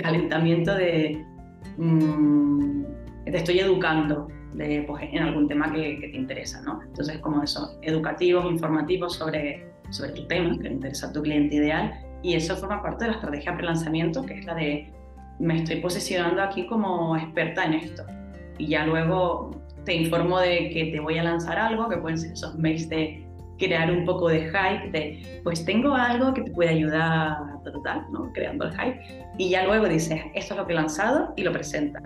calentamiento 0.00 0.74
de 0.74 1.24
mm, 1.76 2.84
te 3.24 3.36
estoy 3.36 3.60
educando 3.60 4.28
de, 4.54 4.84
pues, 4.86 5.04
en 5.12 5.22
algún 5.22 5.48
tema 5.48 5.72
que, 5.72 5.98
te 6.00 6.16
interesa, 6.16 6.60
¿no? 6.62 6.80
Entonces, 6.82 7.18
como 7.18 7.42
eso, 7.42 7.78
educativos, 7.82 8.50
informativos 8.50 9.16
sobre 9.16 9.72
sobre 9.92 10.12
tu 10.12 10.26
tema 10.26 10.56
que 10.56 10.64
le 10.64 10.74
interesa 10.74 11.08
a 11.08 11.12
tu 11.12 11.22
cliente 11.22 11.56
ideal 11.56 11.92
y 12.22 12.34
eso 12.34 12.56
forma 12.56 12.82
parte 12.82 13.04
de 13.04 13.10
la 13.10 13.16
estrategia 13.16 13.56
pre-lanzamiento, 13.56 14.24
que 14.24 14.38
es 14.38 14.44
la 14.44 14.54
de 14.54 14.92
me 15.38 15.58
estoy 15.58 15.76
posicionando 15.76 16.42
aquí 16.42 16.66
como 16.66 17.16
experta 17.16 17.64
en 17.64 17.74
esto. 17.74 18.04
Y 18.58 18.68
ya 18.68 18.86
luego 18.86 19.50
te 19.84 19.94
informo 19.94 20.38
de 20.38 20.70
que 20.70 20.86
te 20.92 21.00
voy 21.00 21.18
a 21.18 21.24
lanzar 21.24 21.58
algo, 21.58 21.88
que 21.88 21.96
pueden 21.96 22.18
ser 22.18 22.32
esos 22.32 22.56
mails 22.58 22.88
de 22.88 23.26
crear 23.58 23.90
un 23.90 24.04
poco 24.04 24.28
de 24.28 24.46
hype, 24.46 24.90
de 24.90 25.40
pues 25.42 25.64
tengo 25.64 25.94
algo 25.94 26.32
que 26.34 26.42
te 26.42 26.50
puede 26.50 26.70
ayudar, 26.70 27.36
total, 27.64 28.06
¿no? 28.10 28.32
Creando 28.32 28.66
el 28.66 28.72
hype. 28.72 29.00
Y 29.38 29.50
ya 29.50 29.64
luego 29.64 29.88
dices, 29.88 30.20
esto 30.34 30.54
es 30.54 30.60
lo 30.60 30.66
que 30.66 30.72
he 30.72 30.76
lanzado 30.76 31.32
y 31.36 31.42
lo 31.42 31.52
presentas. 31.52 32.02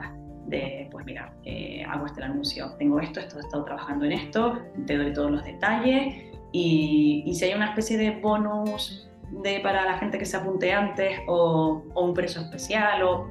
De, 0.46 0.88
pues 0.92 1.04
mira, 1.04 1.32
eh, 1.44 1.84
hago 1.88 2.06
este 2.06 2.22
anuncio, 2.22 2.72
tengo 2.78 3.00
esto, 3.00 3.18
esto, 3.18 3.38
he 3.38 3.40
estado 3.40 3.64
trabajando 3.64 4.04
en 4.04 4.12
esto, 4.12 4.60
te 4.86 4.96
doy 4.96 5.12
todos 5.12 5.30
los 5.32 5.44
detalles 5.44 6.14
y, 6.52 7.32
si 7.34 7.44
hay 7.44 7.54
una 7.54 7.70
especie 7.70 7.98
de 7.98 8.12
bonus 8.12 9.10
de, 9.30 9.60
para 9.60 9.84
la 9.84 9.98
gente 9.98 10.18
que 10.18 10.24
se 10.24 10.36
apunte 10.36 10.72
antes 10.72 11.18
o, 11.26 11.82
un 11.94 12.14
precio 12.14 12.40
especial, 12.40 13.02
o 13.02 13.28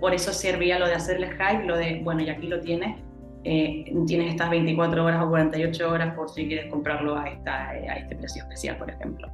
por 0.00 0.14
eso 0.14 0.32
servía 0.32 0.78
lo 0.78 0.86
de 0.86 0.94
hacerle 0.94 1.30
hype, 1.30 1.64
lo 1.64 1.76
de, 1.76 2.00
bueno, 2.02 2.22
y 2.22 2.28
aquí 2.28 2.46
lo 2.46 2.60
tienes, 2.60 3.00
eh, 3.44 3.84
tienes 4.06 4.30
estas 4.30 4.50
24 4.50 5.04
horas 5.04 5.24
o 5.24 5.28
48 5.28 5.90
horas 5.90 6.14
por 6.14 6.28
si 6.28 6.46
quieres 6.46 6.70
comprarlo 6.70 7.16
a, 7.16 7.28
esta, 7.28 7.70
a 7.70 7.96
este 7.96 8.16
precio 8.16 8.42
especial, 8.42 8.76
por 8.78 8.90
ejemplo. 8.90 9.28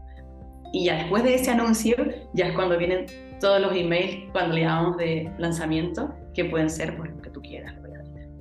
Y 0.73 0.87
ya 0.87 0.97
después 0.97 1.23
de 1.23 1.35
ese 1.35 1.51
anuncio, 1.51 1.97
ya 2.33 2.47
es 2.47 2.55
cuando 2.55 2.79
vienen 2.79 3.07
todos 3.41 3.61
los 3.61 3.75
emails, 3.77 4.31
cuando 4.33 4.55
le 4.55 4.63
llamamos 4.63 4.97
de 4.97 5.31
lanzamiento, 5.39 6.15
que 6.35 6.47
pueden 6.47 6.71
ser 6.71 6.97
pues, 6.97 7.11
lo 7.11 7.21
que 7.21 7.31
tú 7.31 7.43
quieras. 7.43 7.75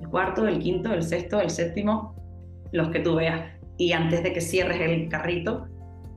El 0.00 0.08
cuarto, 0.08 0.46
el 0.46 0.58
quinto, 0.58 0.92
el 0.92 1.02
sexto, 1.02 1.40
el 1.40 1.50
séptimo, 1.50 2.14
los 2.72 2.88
que 2.88 3.00
tú 3.00 3.14
veas 3.16 3.42
y 3.76 3.92
antes 3.92 4.22
de 4.22 4.32
que 4.32 4.40
cierres 4.40 4.80
el 4.80 5.08
carrito, 5.08 5.66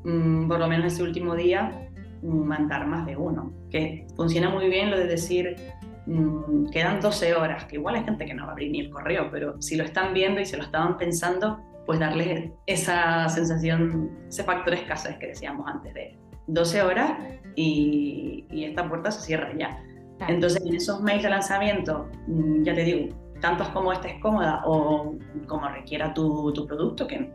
mm, 0.06 0.48
por 0.48 0.60
lo 0.60 0.68
menos 0.68 0.94
ese 0.94 1.04
último 1.04 1.36
día, 1.36 1.90
mm, 2.22 2.44
mandar 2.44 2.88
más 2.88 3.06
de 3.06 3.18
uno. 3.18 3.52
Que 3.70 4.08
funciona 4.16 4.50
muy 4.50 4.70
bien 4.70 4.92
lo 4.92 4.98
de 4.98 5.08
decir, 5.08 5.56
mm, 6.06 6.70
quedan 6.72 7.02
12 7.02 7.36
horas, 7.36 7.66
que 7.66 7.76
igual 7.76 7.96
hay 7.96 8.04
gente 8.04 8.26
que 8.26 8.34
no 8.34 8.44
va 8.44 8.50
a 8.50 8.52
abrir 8.54 8.72
ni 8.72 8.80
el 8.82 8.90
correo, 8.90 9.30
pero 9.32 9.62
si 9.62 9.76
lo 9.76 9.84
están 9.84 10.14
viendo 10.14 10.40
y 10.40 10.46
se 10.46 10.58
lo 10.58 10.64
estaban 10.64 10.98
pensando, 10.98 11.60
pues 11.86 12.00
darles 12.00 12.52
esa 12.66 13.28
sensación, 13.30 14.12
ese 14.30 14.44
factor 14.44 14.74
escasez 14.74 15.18
que 15.18 15.28
decíamos 15.28 15.68
antes 15.68 15.94
de 15.94 16.18
12 16.48 16.82
horas 16.82 17.12
y, 17.56 18.46
y 18.50 18.64
esta 18.66 18.88
puerta 18.88 19.12
se 19.12 19.22
cierra 19.22 19.52
ya. 19.58 19.84
Entonces, 20.28 20.66
en 20.66 20.76
esos 20.76 21.02
mails 21.02 21.24
de 21.24 21.30
lanzamiento, 21.30 22.10
ya 22.64 22.74
te 22.74 22.84
digo, 22.84 23.16
tantos 23.42 23.68
como 23.70 23.92
estés 23.92 24.14
cómoda 24.22 24.62
o 24.66 25.16
como 25.48 25.68
requiera 25.68 26.14
tu, 26.14 26.52
tu 26.54 26.66
producto, 26.66 27.06
que 27.06 27.32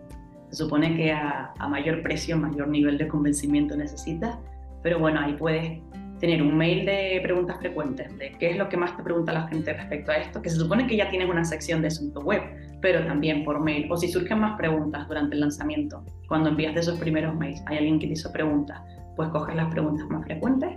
Se 0.51 0.57
supone 0.57 0.97
que 0.97 1.13
a, 1.13 1.55
mayor 1.69 2.03
precio, 2.03 2.37
mayor 2.37 2.69
nivel 2.69 2.99
de 2.99 3.09
convencimiento 3.09 3.77
necesitas, 3.77 4.37
pero 4.83 4.99
bueno, 4.99 5.21
ahí 5.21 5.35
puedes 5.35 5.81
tener 6.19 6.43
un 6.43 6.57
mail 6.57 6.85
de 6.85 7.21
preguntas 7.23 7.59
frecuentes, 7.59 8.17
de 8.19 8.33
qué 8.33 8.51
es 8.51 8.57
lo 8.59 8.69
que 8.69 8.77
más 8.77 8.97
te 8.97 9.03
pregunta 9.03 9.33
la 9.33 9.49
gente 9.49 9.73
respecto 9.73 10.13
a 10.13 10.17
esto, 10.17 10.43
que 10.43 10.51
se 10.51 10.57
supone 10.57 10.87
que 10.87 10.97
ya 10.97 11.09
tienes 11.09 11.31
una 11.31 11.45
sección 11.45 11.81
de 11.81 11.89
asunto 11.89 12.21
web, 12.21 12.43
pero 12.83 13.05
también 13.07 13.45
por 13.45 13.61
mail, 13.61 13.91
o 13.91 13.97
si 13.97 14.09
surgen 14.09 14.41
más 14.41 14.57
preguntas 14.59 15.09
durante 15.09 15.35
el 15.35 15.41
lanzamiento, 15.41 16.05
cuando 16.29 16.51
envías 16.51 16.75
de 16.75 16.81
esos 16.81 16.99
primeros 16.99 17.35
mails, 17.35 17.63
hay 17.67 17.79
alguien 17.79 17.99
que 17.99 18.07
te 18.07 18.13
hizo 18.13 18.31
preguntas, 18.33 18.81
pues 19.17 19.29
coges 19.31 19.55
las 19.55 19.71
preguntas 19.73 20.07
más 20.09 20.25
frecuentes 20.25 20.71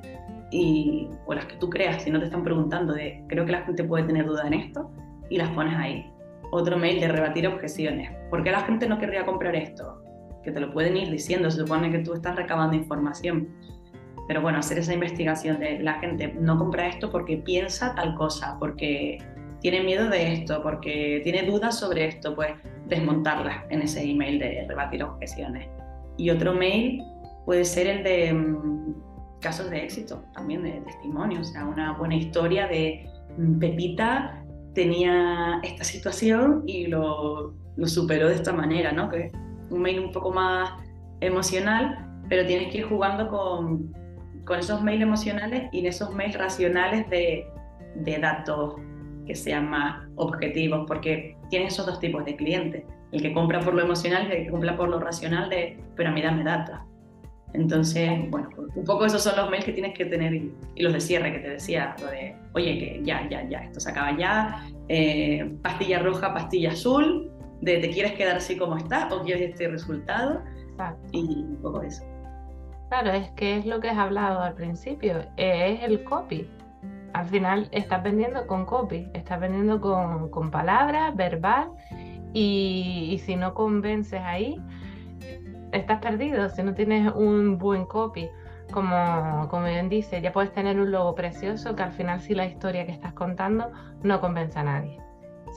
y, 0.52 1.10
o 1.26 1.34
las 1.34 1.46
que 1.46 1.56
tú 1.58 1.70
creas, 1.70 2.04
si 2.04 2.12
no 2.12 2.20
te 2.20 2.26
están 2.26 2.44
preguntando 2.44 2.94
de, 2.94 3.24
creo 3.28 3.46
que 3.46 3.52
la 3.52 3.64
gente 3.64 3.84
puede 3.84 4.06
tener 4.06 4.26
duda 4.26 4.48
en 4.48 4.54
esto, 4.54 4.92
y 5.30 5.38
las 5.38 5.50
pones 5.50 5.76
ahí. 5.76 6.12
Otro 6.54 6.78
mail 6.78 7.00
de 7.00 7.08
rebatir 7.08 7.48
objeciones. 7.48 8.12
¿Por 8.30 8.44
qué 8.44 8.52
la 8.52 8.62
gente 8.62 8.88
no 8.88 9.00
querría 9.00 9.26
comprar 9.26 9.56
esto? 9.56 10.04
Que 10.44 10.52
te 10.52 10.60
lo 10.60 10.72
pueden 10.72 10.96
ir 10.96 11.10
diciendo, 11.10 11.50
se 11.50 11.62
supone 11.62 11.92
que 11.92 12.00
tú 12.00 12.13
estás 12.13 12.36
recabando 12.36 12.76
información 12.76 13.50
pero 14.28 14.42
bueno, 14.42 14.60
hacer 14.60 14.78
esa 14.78 14.94
investigación 14.94 15.60
de 15.60 15.80
la 15.80 15.96
gente 15.96 16.34
no 16.39 16.58
compra 16.58 16.88
esto 16.88 17.10
porque 17.12 17.38
piensa 17.38 17.94
tal 17.96 18.16
cosa, 18.16 18.58
porque 18.60 19.18
tiene 19.60 19.84
miedo 19.84 20.10
de 20.10 20.34
esto, 20.34 20.62
porque 20.63 21.22
tiene 21.24 21.44
dudas 21.44 21.80
sobre 21.80 22.08
esto, 22.08 22.36
pues 22.36 22.52
desmontarlas 22.88 23.63
en 23.70 23.82
ese 23.82 24.04
email 24.04 24.39
de 24.39 24.66
rebatir 24.68 25.04
objeciones. 25.04 25.68
Y 26.18 26.30
otro 26.30 26.54
mail 26.54 27.02
puede 27.46 27.66
ser 27.66 27.88
el 27.88 28.04
de 28.04 28.34
mm, 28.34 29.39
casos 29.39 29.70
de 29.70 29.84
éxito, 29.84 30.24
también 30.34 30.63
de 30.63 30.72
testimonios, 30.82 31.50
o 31.50 31.52
sea, 31.52 31.66
una 31.66 31.94
buena 31.94 32.16
historia 32.16 32.68
de 32.68 33.06
mm, 33.38 33.60
Pepita 33.60 34.43
tenía 34.74 35.60
esta 35.64 35.84
situación 35.84 36.64
y 36.66 36.88
lo, 36.88 37.54
lo 37.76 37.88
superó 37.88 38.30
de 38.30 38.36
esta 38.36 38.54
manera, 38.54 38.92
¿no? 38.92 39.10
Que 39.10 39.32
un 39.70 39.82
mail 39.82 40.00
un 40.00 40.12
poco 40.12 40.32
más 40.32 40.72
emocional, 41.22 42.08
pero 42.30 42.46
tienes 42.46 42.72
que 42.72 42.80
ir 42.80 42.86
jugando 42.86 43.28
con 43.30 44.60
esos 44.60 44.82
mails 44.82 45.02
emocionales 45.02 45.70
y 45.72 45.80
en 45.80 45.86
esos 45.88 46.14
mails 46.14 46.38
racionales 46.38 47.10
de, 47.10 47.48
de 47.96 48.18
datos 48.18 48.76
que 49.26 49.36
sean 49.36 49.70
más 49.70 50.06
objetivos, 50.16 50.86
porque 50.88 51.38
tienes 51.50 51.74
esos 51.74 51.86
dos 51.86 52.00
tipos 52.00 52.26
de 52.26 52.36
clientes, 52.36 52.84
el 53.12 53.22
que 53.22 53.34
compra 53.34 53.60
por 53.60 53.74
lo 53.74 53.82
emocional 53.82 54.28
y 54.28 54.32
el 54.32 54.44
que 54.46 54.52
compra 54.52 54.76
por 54.76 54.90
lo 54.90 55.00
racional 55.00 55.50
de, 55.50 55.80
pero 55.96 56.10
a 56.10 56.12
mí 56.12 56.22
dame 56.22 56.44
data. 56.44 56.86
Entonces, 57.54 58.10
bueno, 58.30 58.50
un 58.76 58.84
poco 58.84 59.06
esos 59.06 59.24
son 59.24 59.36
los 59.36 59.50
mails 59.50 59.66
que 59.66 59.74
tienes 59.74 59.96
que 59.98 60.06
tener 60.06 60.34
y, 60.34 60.54
los 60.78 60.94
de 60.94 61.00
cierre 61.00 61.32
que 61.32 61.39
te 61.39 61.50
decía, 61.50 61.96
lo 62.02 62.08
de, 62.08 62.36
oye, 62.54 62.80
que 62.80 63.02
ya, 63.04 63.28
ya, 63.30 63.48
ya, 63.48 63.60
esto 63.60 63.80
se 63.80 63.92
acaba 63.92 64.18
ya, 64.18 64.66
eh, 64.89 65.56
pastilla 65.62 66.00
roja, 66.00 66.34
pastilla 66.34 66.72
azul, 66.72 67.32
de 67.62 67.78
te 67.78 67.89
quieres 67.89 68.13
quedar 68.13 68.38
así 68.38 68.58
como 68.58 68.78
está 68.78 69.08
o 69.13 69.24
quieres 69.24 69.52
este 69.52 69.68
resultado, 69.68 70.42
y 71.12 71.20
un 71.20 71.60
poco 71.62 71.84
eso. 71.84 72.04
Claro, 72.89 73.12
es 73.12 73.30
que 73.32 73.58
es 73.58 73.66
lo 73.66 73.80
que 73.80 73.89
has 73.89 73.98
hablado 73.98 74.42
al 74.42 74.56
principio, 74.56 75.20
es 75.38 75.82
el 75.84 76.04
copy. 76.04 76.48
Al 77.13 77.28
final 77.28 77.70
estás 77.72 78.02
vendiendo 78.04 78.48
con 78.48 78.66
copy, 78.66 79.08
estás 79.13 79.39
vendiendo 79.39 79.80
con, 79.80 80.30
con 80.30 80.50
palabras, 80.50 81.16
verbal, 81.16 81.70
y, 82.34 83.22
si 83.26 83.36
no 83.36 83.54
convences 83.54 84.20
ahí, 84.22 84.60
estás 85.74 86.00
perdido. 86.00 86.50
Si 86.50 86.64
no 86.64 86.74
tienes 86.74 87.12
un 87.14 87.58
buen 87.58 87.86
copy, 87.86 88.30
como, 88.72 89.48
como 89.50 89.66
bien 89.66 89.90
dice, 89.90 90.22
ya 90.22 90.32
puedes 90.32 90.52
tener 90.54 90.80
un 90.80 90.92
logo 90.92 91.16
precioso 91.16 91.76
que 91.76 91.84
al 91.84 91.92
final 91.92 92.22
si 92.22 92.34
la 92.34 92.46
historia 92.46 92.86
que 92.86 92.92
estás 92.92 93.14
contando 93.14 93.72
no 94.02 94.22
convence 94.22 94.58
a 94.58 94.64
nadie. 94.64 95.00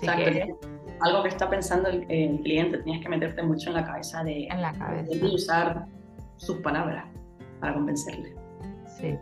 Exacto. 0.03 0.59
Algo 1.01 1.23
que 1.23 1.29
está 1.29 1.49
pensando 1.49 1.89
el, 1.89 2.41
cliente, 2.43 2.79
tienes 2.79 3.03
que 3.03 3.09
meterte 3.09 3.43
mucho 3.43 3.69
en 3.71 3.77
la 3.77 3.85
cabeza 3.85 4.25
de, 4.25 4.47
en 4.47 4.63
la 4.63 4.73
cabeza. 4.73 5.15
de 5.15 5.35
usar 5.35 5.87
sus 6.37 6.57
palabras 6.59 7.05
para 7.61 7.75
convencerle. 7.75 8.35
Sí. 8.87 9.19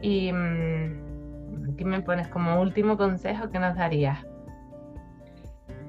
Y 0.00 0.32
mm, 0.32 1.72
aquí 1.72 1.84
me 1.84 2.00
pones 2.02 2.28
como 2.28 2.60
último 2.60 2.96
consejo 2.96 3.50
que 3.50 3.58
nos 3.58 3.76
darías. 3.76 4.24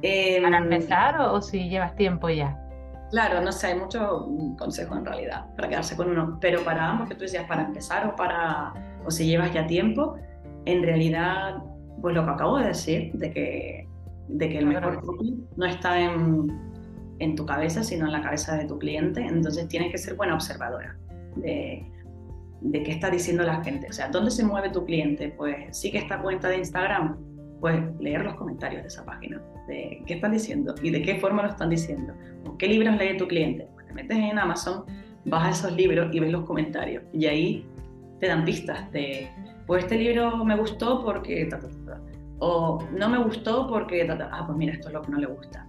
Em, 0.01 0.43
¿Para 0.43 0.57
empezar 0.57 1.19
o, 1.19 1.41
si 1.41 1.69
llevas 1.69 1.95
tiempo 1.95 2.29
ya? 2.29 2.64
Claro, 3.11 3.41
no 3.41 3.51
sé, 3.51 3.67
hay 3.67 3.79
muchos 3.79 4.25
consejos 4.57 4.97
en 4.97 5.05
realidad 5.05 5.45
para 5.55 5.69
quedarse 5.69 5.95
con 5.95 6.09
uno, 6.09 6.37
pero 6.41 6.63
para 6.63 6.89
ambos 6.89 7.07
que 7.07 7.15
tú 7.15 7.21
decías, 7.21 7.45
para 7.47 7.63
empezar 7.63 8.07
o 8.07 8.15
para 8.15 8.73
o 9.05 9.11
si 9.11 9.25
llevas 9.25 9.53
ya 9.53 9.67
tiempo, 9.67 10.15
en 10.65 10.81
realidad, 10.81 11.57
pues 12.01 12.15
lo 12.15 12.25
que 12.25 12.31
acabo 12.31 12.57
de 12.57 12.67
decir, 12.67 13.11
de 13.13 13.31
que, 13.31 13.87
de 14.27 14.49
que 14.49 14.57
el 14.57 14.65
mejor 14.65 15.01
no 15.55 15.65
está 15.65 15.99
en, 15.99 16.47
en 17.19 17.35
tu 17.35 17.45
cabeza, 17.45 17.83
sino 17.83 18.05
en 18.05 18.11
la 18.11 18.21
cabeza 18.21 18.57
de 18.57 18.65
tu 18.65 18.79
cliente, 18.79 19.21
entonces 19.21 19.67
tienes 19.67 19.91
que 19.91 19.97
ser 19.97 20.15
buena 20.15 20.33
observadora 20.33 20.97
de, 21.35 21.85
qué 22.71 22.91
está 22.91 23.09
diciendo 23.09 23.43
la 23.43 23.63
gente. 23.63 23.87
O 23.89 23.93
sea, 23.93 24.09
¿dónde 24.09 24.31
se 24.31 24.43
mueve 24.43 24.69
tu 24.69 24.85
cliente? 24.85 25.29
Pues 25.29 25.77
sí 25.77 25.91
que 25.91 25.99
esta 25.99 26.21
cuenta 26.21 26.49
de 26.49 26.57
Instagram, 26.57 27.17
pues 27.59 27.81
leer 27.99 28.23
los 28.23 28.35
comentarios 28.35 28.81
de 28.81 28.87
esa 28.87 29.05
página, 29.05 29.41
de 29.67 30.03
qué 30.05 30.15
están 30.15 30.31
diciendo 30.31 30.75
y 30.81 30.89
de 30.89 31.01
qué 31.01 31.15
forma 31.15 31.43
lo 31.43 31.49
están 31.49 31.69
diciendo. 31.69 32.13
¿Qué 32.57 32.67
libros 32.67 32.97
lee 32.97 33.17
tu 33.17 33.27
cliente? 33.27 33.67
Pues 33.73 33.87
te 33.87 33.93
metes 33.93 34.17
en 34.17 34.37
Amazon, 34.37 34.85
vas 35.25 35.47
a 35.47 35.49
esos 35.51 35.77
libros 35.77 36.13
y 36.13 36.19
ves 36.19 36.31
los 36.31 36.45
comentarios. 36.45 37.03
Y 37.13 37.25
ahí 37.25 37.65
te 38.19 38.27
dan 38.27 38.45
pistas 38.45 38.91
de, 38.91 39.29
pues 39.65 39.83
este 39.83 39.97
libro 39.97 40.43
me 40.45 40.55
gustó 40.55 41.03
porque... 41.03 41.49
o 42.39 42.83
no 42.91 43.09
me 43.09 43.17
gustó 43.23 43.67
porque... 43.67 44.07
ah, 44.09 44.43
pues 44.45 44.57
mira, 44.57 44.73
esto 44.73 44.89
es 44.89 44.93
lo 44.93 45.01
que 45.01 45.11
no 45.11 45.17
le 45.17 45.27
gusta. 45.27 45.67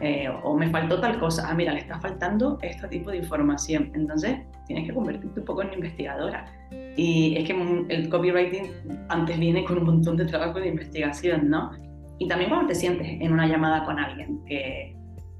Eh, 0.00 0.28
o 0.42 0.56
me 0.56 0.68
faltó 0.70 1.00
tal 1.00 1.18
cosa, 1.20 1.48
ah, 1.48 1.54
mira, 1.54 1.72
le 1.72 1.80
está 1.80 2.00
faltando 2.00 2.58
este 2.62 2.88
tipo 2.88 3.10
de 3.10 3.18
información. 3.18 3.92
Entonces, 3.94 4.38
tienes 4.66 4.86
que 4.88 4.94
convertirte 4.94 5.40
un 5.40 5.46
poco 5.46 5.62
en 5.62 5.72
investigadora. 5.72 6.46
Y 6.96 7.36
es 7.36 7.44
que 7.46 7.86
el 7.88 8.08
copywriting 8.08 8.64
antes 9.08 9.38
viene 9.38 9.64
con 9.64 9.78
un 9.78 9.84
montón 9.84 10.16
de 10.16 10.26
trabajo 10.26 10.58
de 10.58 10.68
investigación, 10.68 11.48
¿no? 11.48 11.72
Y 12.18 12.28
también 12.28 12.50
cuando 12.50 12.68
te 12.68 12.74
sientes 12.74 13.06
en 13.08 13.32
una 13.32 13.46
llamada 13.46 13.84
con 13.84 13.98
alguien 13.98 14.44
que, 14.46 14.96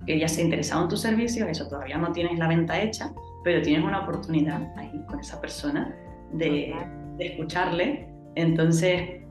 que 0.06 0.18
ya 0.18 0.28
se 0.28 0.40
ha 0.40 0.44
interesado 0.44 0.82
en 0.82 0.88
tus 0.88 1.00
servicios, 1.00 1.48
eso 1.48 1.68
todavía 1.68 1.98
no 1.98 2.10
tienes 2.12 2.38
la 2.38 2.48
venta 2.48 2.80
hecha, 2.80 3.12
pero 3.44 3.62
tienes 3.62 3.84
una 3.84 4.00
oportunidad 4.00 4.72
ahí 4.76 5.04
con 5.08 5.20
esa 5.20 5.40
persona 5.40 5.94
de, 6.32 6.74
de 7.16 7.26
escucharle. 7.26 8.08
Entonces, 8.34 9.22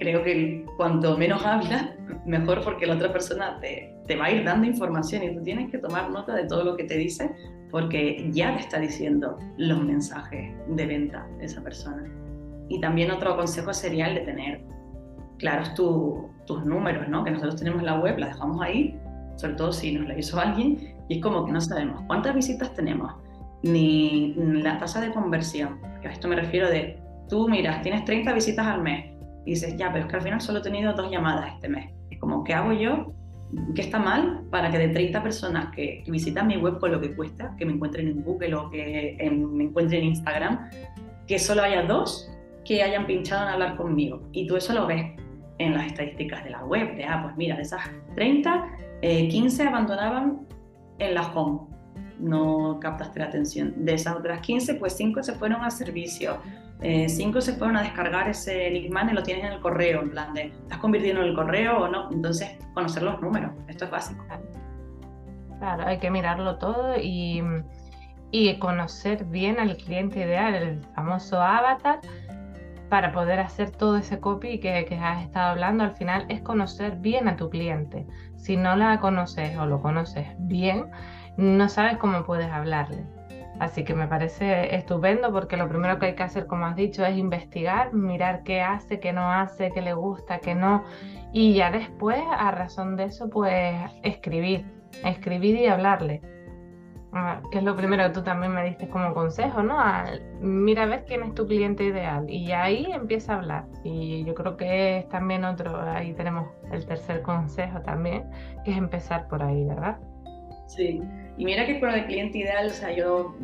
creo 0.00 0.24
que 0.24 0.66
cuanto 0.76 1.16
menos 1.16 1.44
hablas, 1.46 1.90
mejor 2.26 2.62
porque 2.64 2.86
la 2.86 2.94
otra 2.94 3.12
persona 3.12 3.58
te, 3.60 3.94
te, 4.10 4.16
va 4.16 4.26
a 4.26 4.30
ir 4.32 4.44
dando 4.44 4.66
información 4.66 5.22
y 5.22 5.34
tú 5.34 5.42
tienes 5.42 5.70
que 5.70 5.78
tomar 5.78 6.10
nota 6.10 6.34
de 6.34 6.44
todo 6.44 6.64
lo 6.64 6.76
que 6.76 6.84
te 6.84 6.96
dice 6.96 7.30
porque 7.70 8.28
ya 8.32 8.56
te 8.56 8.62
está 8.62 8.80
diciendo 8.80 9.38
los 9.56 9.82
mensajes 9.84 10.52
de 10.66 10.86
venta 10.86 11.26
de 11.38 11.44
esa 11.44 11.62
persona. 11.62 12.04
Y 12.68 12.80
también 12.80 13.12
otro 13.12 13.36
consejo 13.36 13.72
sería 13.72 14.08
el 14.08 14.16
de 14.16 14.20
tener 14.22 14.64
claros 15.38 15.74
tus 15.74 16.64
números, 16.64 17.08
¿no? 17.08 17.22
que 17.22 17.30
nosotros 17.30 17.56
tenemos 17.56 17.80
en 17.80 17.86
la 17.86 18.00
web, 18.00 18.18
la 18.18 18.26
dejamos 18.26 18.60
ahí, 18.60 18.98
sobre 19.36 19.54
todo 19.54 19.72
si 19.72 19.92
nos 19.92 20.08
la 20.08 20.18
hizo 20.18 20.38
alguien, 20.38 20.96
y 21.08 21.16
es 21.16 21.22
como 21.22 21.46
que 21.46 21.52
no 21.52 21.60
sabemos 21.60 22.02
cuántas 22.08 22.34
visitas 22.34 22.74
tenemos, 22.74 23.14
ni 23.62 24.34
la 24.34 24.78
tasa 24.78 25.00
de 25.00 25.12
conversión, 25.12 25.80
que 26.02 26.08
a 26.08 26.10
esto 26.10 26.26
me 26.26 26.34
refiero 26.36 26.68
de, 26.68 26.98
tú 27.28 27.48
miras, 27.48 27.82
tienes 27.82 28.04
30 28.04 28.32
visitas 28.32 28.66
al 28.66 28.82
mes, 28.82 29.06
y 29.46 29.50
dices, 29.50 29.76
ya, 29.76 29.92
pero 29.92 30.04
es 30.04 30.10
que 30.10 30.16
al 30.16 30.22
final 30.22 30.40
solo 30.40 30.58
he 30.58 30.62
tenido 30.62 30.92
dos 30.92 31.10
llamadas 31.10 31.54
este 31.54 31.68
mes. 31.68 31.90
Es 32.10 32.18
como, 32.18 32.44
¿qué 32.44 32.52
hago 32.52 32.72
yo? 32.72 33.12
¿Qué 33.74 33.82
está 33.82 33.98
mal 33.98 34.42
para 34.50 34.70
que 34.70 34.78
de 34.78 34.88
30 34.88 35.22
personas 35.22 35.74
que, 35.74 36.04
visitan 36.06 36.46
mi 36.46 36.56
web 36.56 36.78
con 36.78 36.92
lo 36.92 37.00
que 37.00 37.14
cuesta, 37.14 37.54
que 37.58 37.66
me 37.66 37.72
encuentren 37.72 38.08
en 38.08 38.22
Google 38.22 38.54
o 38.54 38.70
que 38.70 39.16
me 39.30 39.64
encuentren 39.64 40.02
en 40.02 40.08
Instagram, 40.08 40.70
que 41.26 41.38
solo 41.38 41.62
haya 41.62 41.82
dos 41.82 42.30
que 42.64 42.82
hayan 42.82 43.06
pinchado 43.06 43.48
en 43.48 43.54
hablar 43.54 43.76
conmigo? 43.76 44.28
Y 44.32 44.46
tú 44.46 44.56
eso 44.56 44.72
lo 44.72 44.86
ves 44.86 45.04
en 45.58 45.74
las 45.74 45.86
estadísticas 45.86 46.42
de 46.44 46.50
la 46.50 46.64
web, 46.64 46.96
de, 46.96 47.04
ah, 47.04 47.20
pues 47.22 47.36
mira, 47.36 47.56
de 47.56 47.62
esas 47.62 47.82
30, 48.14 48.68
15 49.02 49.62
eh, 49.62 49.66
abandonaban 49.66 50.46
en 50.98 51.14
la 51.14 51.22
home, 51.32 51.60
no 52.18 52.78
captaste 52.80 53.18
la 53.18 53.26
atención. 53.26 53.74
De 53.84 53.94
esas 53.94 54.16
otras 54.16 54.40
15, 54.40 54.74
pues 54.74 54.94
5 54.96 55.22
se 55.22 55.34
fueron 55.34 55.62
a 55.62 55.70
servicio, 55.70 56.38
eh, 56.82 57.08
cinco 57.08 57.40
se 57.40 57.54
fueron 57.54 57.76
a 57.76 57.82
descargar 57.82 58.28
ese 58.28 58.70
Ligman 58.70 59.10
y 59.10 59.12
lo 59.12 59.22
tienes 59.22 59.44
en 59.44 59.52
el 59.52 59.60
correo, 59.60 60.00
en 60.00 60.10
plan 60.10 60.32
de, 60.32 60.46
¿estás 60.46 60.78
convirtiendo 60.78 61.22
en 61.22 61.28
el 61.28 61.34
correo 61.34 61.78
o 61.78 61.88
no? 61.88 62.10
Entonces, 62.10 62.58
conocer 62.72 63.02
los 63.02 63.20
números, 63.20 63.52
esto 63.68 63.84
es 63.84 63.90
básico. 63.90 64.24
Claro, 65.58 65.86
hay 65.86 65.98
que 65.98 66.10
mirarlo 66.10 66.56
todo 66.56 66.96
y, 66.96 67.42
y 68.30 68.58
conocer 68.58 69.24
bien 69.26 69.60
al 69.60 69.76
cliente 69.76 70.20
ideal, 70.20 70.54
el 70.54 70.82
famoso 70.94 71.40
avatar, 71.40 72.00
para 72.88 73.12
poder 73.12 73.38
hacer 73.38 73.70
todo 73.70 73.98
ese 73.98 74.18
copy 74.18 74.58
que, 74.58 74.84
que, 74.86 74.96
has 74.96 75.22
estado 75.22 75.50
hablando, 75.50 75.84
al 75.84 75.94
final 75.96 76.24
es 76.28 76.40
conocer 76.40 76.96
bien 76.96 77.28
a 77.28 77.36
tu 77.36 77.50
cliente. 77.50 78.06
Si 78.36 78.56
no 78.56 78.74
la 78.74 78.98
conoces 79.00 79.56
o 79.58 79.66
lo 79.66 79.80
conoces 79.80 80.26
bien, 80.38 80.90
no 81.36 81.68
sabes 81.68 81.98
cómo 81.98 82.24
puedes 82.24 82.50
hablarle. 82.50 83.04
Así 83.60 83.84
que 83.84 83.94
me 83.94 84.08
parece 84.08 84.74
estupendo 84.74 85.30
porque 85.32 85.58
lo 85.58 85.68
primero 85.68 85.98
que 85.98 86.06
hay 86.06 86.14
que 86.14 86.22
hacer, 86.22 86.46
como 86.46 86.64
has 86.64 86.76
dicho, 86.76 87.04
es 87.04 87.16
investigar, 87.18 87.92
mirar 87.92 88.42
qué 88.42 88.62
hace, 88.62 88.98
qué 89.00 89.12
no 89.12 89.30
hace, 89.30 89.70
qué 89.70 89.82
le 89.82 89.92
gusta, 89.92 90.38
qué 90.38 90.54
no. 90.54 90.82
Y 91.34 91.52
ya 91.52 91.70
después, 91.70 92.18
a 92.30 92.50
razón 92.52 92.96
de 92.96 93.04
eso, 93.04 93.28
pues 93.28 93.74
escribir. 94.02 94.64
escribir 95.04 95.56
y 95.56 95.66
hablarle. 95.66 96.22
Ah, 97.12 97.42
que 97.50 97.58
es 97.58 97.64
lo 97.64 97.76
primero 97.76 98.04
que 98.04 98.10
tú 98.10 98.22
también 98.22 98.54
me 98.54 98.64
diste 98.64 98.88
como 98.88 99.12
consejo, 99.12 99.62
¿no? 99.62 99.76
mira 100.40 100.84
a 100.84 100.86
ver 100.86 101.04
quién 101.04 101.24
es 101.24 101.34
tu 101.34 101.44
cliente 101.46 101.84
ideal 101.84 102.30
y 102.30 102.52
ahí 102.52 102.86
empieza 102.90 103.34
a 103.34 103.36
hablar. 103.38 103.64
Y 103.84 104.24
yo 104.24 104.34
creo 104.34 104.56
que 104.56 104.98
es 104.98 105.08
también 105.08 105.44
otro, 105.44 105.78
ahí 105.82 106.14
tenemos 106.14 106.48
el 106.72 106.86
tercer 106.86 107.20
consejo 107.22 107.82
también, 107.82 108.30
que 108.64 108.70
es 108.70 108.78
empezar 108.78 109.28
por 109.28 109.42
ahí, 109.42 109.64
¿verdad? 109.64 109.98
Sí, 110.66 111.02
y 111.40 111.44
mira 111.46 111.64
que 111.64 111.80
con 111.80 111.88
el 111.88 112.04
cliente 112.04 112.36
ideal, 112.36 112.66
o 112.66 112.68
sea, 112.68 112.94
yo 112.94 113.34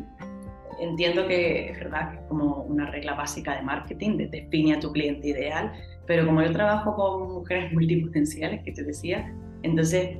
entiendo 0.79 1.27
que 1.27 1.71
es 1.71 1.79
verdad 1.79 2.11
que 2.11 2.17
es 2.17 2.23
como 2.27 2.57
una 2.61 2.91
regla 2.91 3.15
básica 3.15 3.55
de 3.55 3.63
marketing, 3.63 4.17
de 4.17 4.27
define 4.27 4.75
a 4.75 4.79
tu 4.79 4.91
cliente 4.91 5.29
ideal, 5.29 5.71
pero 6.05 6.27
como 6.27 6.43
yo 6.43 6.51
trabajo 6.51 6.95
con 6.95 7.33
mujeres 7.33 7.73
multipotenciales, 7.73 8.61
que 8.61 8.71
te 8.71 8.83
decía, 8.83 9.33
entonces 9.63 10.19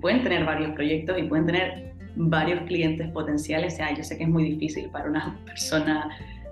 pueden 0.00 0.22
tener 0.22 0.44
varios 0.44 0.70
proyectos 0.76 1.18
y 1.18 1.24
pueden 1.24 1.46
tener 1.46 1.94
varios 2.14 2.62
clientes 2.68 3.10
potenciales. 3.10 3.74
O 3.74 3.76
sea, 3.78 3.92
yo 3.92 4.04
sé 4.04 4.16
que 4.16 4.22
es 4.22 4.30
muy 4.30 4.44
difícil 4.44 4.88
para 4.90 5.10
una 5.10 5.36
persona 5.46 6.08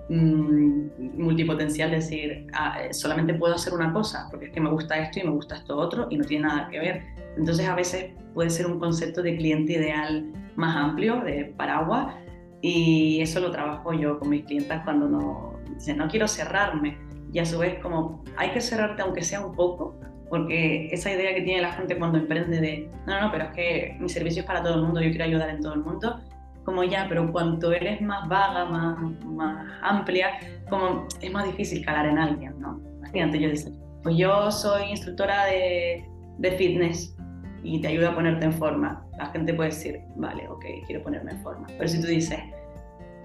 mmm, 0.09 0.87
multipotencial 1.17 1.91
decir, 1.91 2.47
ah, 2.53 2.79
solamente 2.91 3.33
puedo 3.33 3.55
hacer 3.55 3.73
una 3.73 3.91
cosa, 3.93 4.27
porque 4.29 4.47
es 4.47 4.51
que 4.51 4.61
me 4.61 4.69
gusta 4.69 4.97
esto 4.97 5.19
y 5.19 5.23
me 5.23 5.31
gusta 5.31 5.55
esto 5.55 5.77
otro 5.77 6.07
y 6.09 6.17
no 6.17 6.25
tiene 6.25 6.47
nada 6.47 6.67
que 6.69 6.79
ver. 6.79 7.03
Entonces 7.37 7.67
a 7.67 7.75
veces 7.75 8.11
puede 8.33 8.49
ser 8.49 8.67
un 8.67 8.79
concepto 8.79 9.21
de 9.21 9.37
cliente 9.37 9.73
ideal 9.73 10.31
más 10.55 10.75
amplio, 10.75 11.21
de 11.21 11.53
paraguas, 11.57 12.15
y 12.61 13.21
eso 13.21 13.39
lo 13.39 13.51
trabajo 13.51 13.93
yo 13.93 14.19
con 14.19 14.29
mis 14.29 14.43
clientas 14.45 14.83
cuando 14.83 15.07
no, 15.07 15.59
dicen, 15.75 15.97
no 15.97 16.07
quiero 16.07 16.27
cerrarme. 16.27 16.97
Y 17.31 17.39
a 17.39 17.45
su 17.45 17.59
vez, 17.59 17.79
como 17.81 18.23
hay 18.37 18.51
que 18.51 18.61
cerrarte 18.61 19.01
aunque 19.01 19.23
sea 19.23 19.45
un 19.45 19.53
poco, 19.53 19.99
porque 20.29 20.87
esa 20.91 21.11
idea 21.11 21.35
que 21.35 21.41
tiene 21.41 21.61
la 21.61 21.73
gente 21.73 21.97
cuando 21.97 22.17
emprende 22.17 22.59
de, 22.59 22.89
no, 23.05 23.21
no, 23.21 23.31
pero 23.31 23.45
es 23.45 23.51
que 23.51 23.97
mi 23.99 24.09
servicio 24.09 24.41
es 24.41 24.47
para 24.47 24.63
todo 24.63 24.75
el 24.75 24.81
mundo, 24.81 25.01
yo 25.01 25.09
quiero 25.09 25.25
ayudar 25.25 25.49
en 25.49 25.61
todo 25.61 25.73
el 25.73 25.81
mundo, 25.81 26.19
como 26.65 26.83
ya, 26.83 27.05
pero 27.07 27.31
cuanto 27.31 27.71
eres 27.71 28.01
más 28.01 28.27
vaga, 28.27 28.65
más, 28.65 28.97
más 29.25 29.67
amplia, 29.81 30.31
como 30.69 31.07
es 31.21 31.31
más 31.31 31.45
difícil 31.45 31.85
calar 31.85 32.07
en 32.07 32.17
alguien, 32.17 32.59
¿no? 32.59 32.81
Imagínate, 32.97 33.39
yo 33.39 33.49
decir, 33.49 33.73
pues 34.03 34.17
yo 34.17 34.51
soy 34.51 34.89
instructora 34.89 35.45
de, 35.45 36.03
de 36.39 36.51
fitness 36.51 37.15
y 37.63 37.79
te 37.81 37.87
ayudo 37.87 38.09
a 38.09 38.15
ponerte 38.15 38.45
en 38.45 38.53
forma. 38.53 39.05
La 39.17 39.27
gente 39.27 39.53
puede 39.53 39.69
decir, 39.69 40.01
vale, 40.15 40.47
ok, 40.49 40.65
quiero 40.87 41.03
ponerme 41.03 41.31
en 41.31 41.41
forma. 41.41 41.67
Pero 41.77 41.87
si 41.87 42.01
tú 42.01 42.07
dices, 42.07 42.39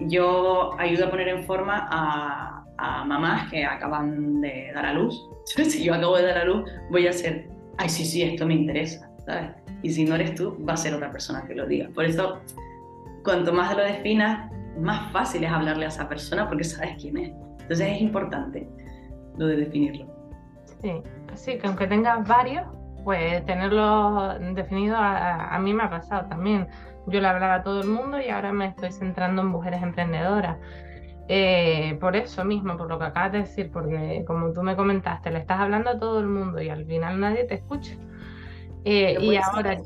yo 0.00 0.78
ayudo 0.78 1.06
a 1.06 1.10
poner 1.10 1.28
en 1.28 1.44
forma 1.44 1.88
a, 1.90 2.64
a 2.78 3.04
mamás 3.04 3.50
que 3.50 3.64
acaban 3.64 4.40
de 4.40 4.70
dar 4.74 4.86
a 4.86 4.94
luz. 4.94 5.20
si 5.44 5.84
yo 5.84 5.94
acabo 5.94 6.16
de 6.16 6.24
dar 6.24 6.38
a 6.38 6.44
luz, 6.44 6.70
voy 6.90 7.06
a 7.06 7.10
hacer, 7.10 7.48
ay, 7.78 7.88
sí, 7.88 8.04
sí, 8.04 8.22
esto 8.22 8.46
me 8.46 8.54
interesa, 8.54 9.10
¿sabes? 9.26 9.50
Y 9.82 9.90
si 9.90 10.04
no 10.04 10.14
eres 10.14 10.34
tú, 10.34 10.56
va 10.66 10.74
a 10.74 10.76
ser 10.76 10.94
otra 10.94 11.10
persona 11.10 11.44
que 11.46 11.54
lo 11.54 11.66
diga. 11.66 11.88
Por 11.94 12.04
eso, 12.04 12.40
cuanto 13.22 13.52
más 13.52 13.76
lo 13.76 13.82
definas, 13.82 14.50
más 14.78 15.10
fácil 15.12 15.44
es 15.44 15.50
hablarle 15.50 15.84
a 15.84 15.88
esa 15.88 16.08
persona 16.08 16.48
porque 16.48 16.64
sabes 16.64 16.96
quién 17.00 17.16
es. 17.16 17.30
Entonces 17.60 17.88
es 17.88 18.00
importante 18.00 18.68
lo 19.36 19.46
de 19.46 19.56
definirlo. 19.56 20.06
Sí, 20.82 21.02
así 21.32 21.58
que 21.58 21.66
aunque 21.66 21.86
tengas 21.86 22.26
varios, 22.26 22.64
pues 23.04 23.44
tenerlo 23.46 24.38
definido 24.54 24.96
a, 24.96 25.54
a 25.54 25.58
mí 25.58 25.72
me 25.74 25.84
ha 25.84 25.90
pasado 25.90 26.28
también. 26.28 26.68
Yo 27.06 27.20
le 27.20 27.26
hablaba 27.26 27.54
a 27.54 27.62
todo 27.62 27.80
el 27.80 27.88
mundo 27.88 28.20
y 28.20 28.28
ahora 28.28 28.52
me 28.52 28.66
estoy 28.66 28.92
centrando 28.92 29.42
en 29.42 29.48
mujeres 29.48 29.82
emprendedoras. 29.82 30.56
Eh, 31.32 31.96
por 32.00 32.16
eso 32.16 32.44
mismo, 32.44 32.76
por 32.76 32.88
lo 32.88 32.98
que 32.98 33.04
acabas 33.04 33.30
de 33.30 33.38
decir, 33.38 33.70
porque 33.70 34.24
como 34.26 34.52
tú 34.52 34.62
me 34.62 34.74
comentaste, 34.74 35.30
le 35.30 35.38
estás 35.38 35.60
hablando 35.60 35.90
a 35.90 35.98
todo 35.98 36.18
el 36.18 36.26
mundo 36.26 36.60
y 36.60 36.68
al 36.68 36.84
final 36.86 37.20
nadie 37.20 37.44
te 37.44 37.54
escucha. 37.54 37.94
Eh, 38.84 39.16
y 39.20 39.36
ahora... 39.36 39.76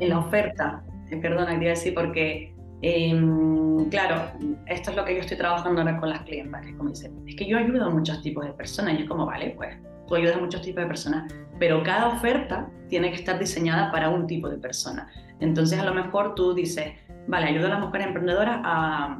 En 0.00 0.08
la 0.10 0.18
oferta, 0.18 0.82
perdona, 1.16 1.52
quería 1.52 1.70
decir, 1.70 1.94
porque, 1.94 2.54
em, 2.82 3.88
claro, 3.90 4.30
esto 4.66 4.90
es 4.90 4.96
lo 4.96 5.04
que 5.04 5.14
yo 5.14 5.20
estoy 5.20 5.36
trabajando 5.36 5.80
ahora 5.80 5.98
con 5.98 6.10
las 6.10 6.20
clientas, 6.20 6.64
que 6.66 6.76
como 6.76 6.90
es 6.90 7.36
que 7.36 7.46
yo 7.46 7.58
ayudo 7.58 7.86
a 7.86 7.90
muchos 7.90 8.22
tipos 8.22 8.44
de 8.44 8.52
personas 8.52 8.98
y 8.98 9.02
es 9.02 9.08
como, 9.08 9.26
vale, 9.26 9.54
pues 9.56 9.76
tú 10.06 10.14
ayudas 10.14 10.36
a 10.36 10.40
muchos 10.40 10.62
tipos 10.62 10.82
de 10.82 10.88
personas, 10.88 11.32
pero 11.58 11.82
cada 11.82 12.08
oferta 12.08 12.68
tiene 12.88 13.10
que 13.10 13.16
estar 13.16 13.38
diseñada 13.38 13.90
para 13.90 14.08
un 14.08 14.26
tipo 14.26 14.48
de 14.48 14.58
persona. 14.58 15.10
Entonces, 15.40 15.78
a 15.78 15.84
lo 15.84 15.94
mejor 15.94 16.34
tú 16.34 16.54
dices, 16.54 16.92
vale, 17.26 17.46
ayudo 17.46 17.66
a 17.66 17.70
las 17.70 17.80
mujeres 17.80 18.06
emprendedoras 18.06 18.60
a 18.64 19.18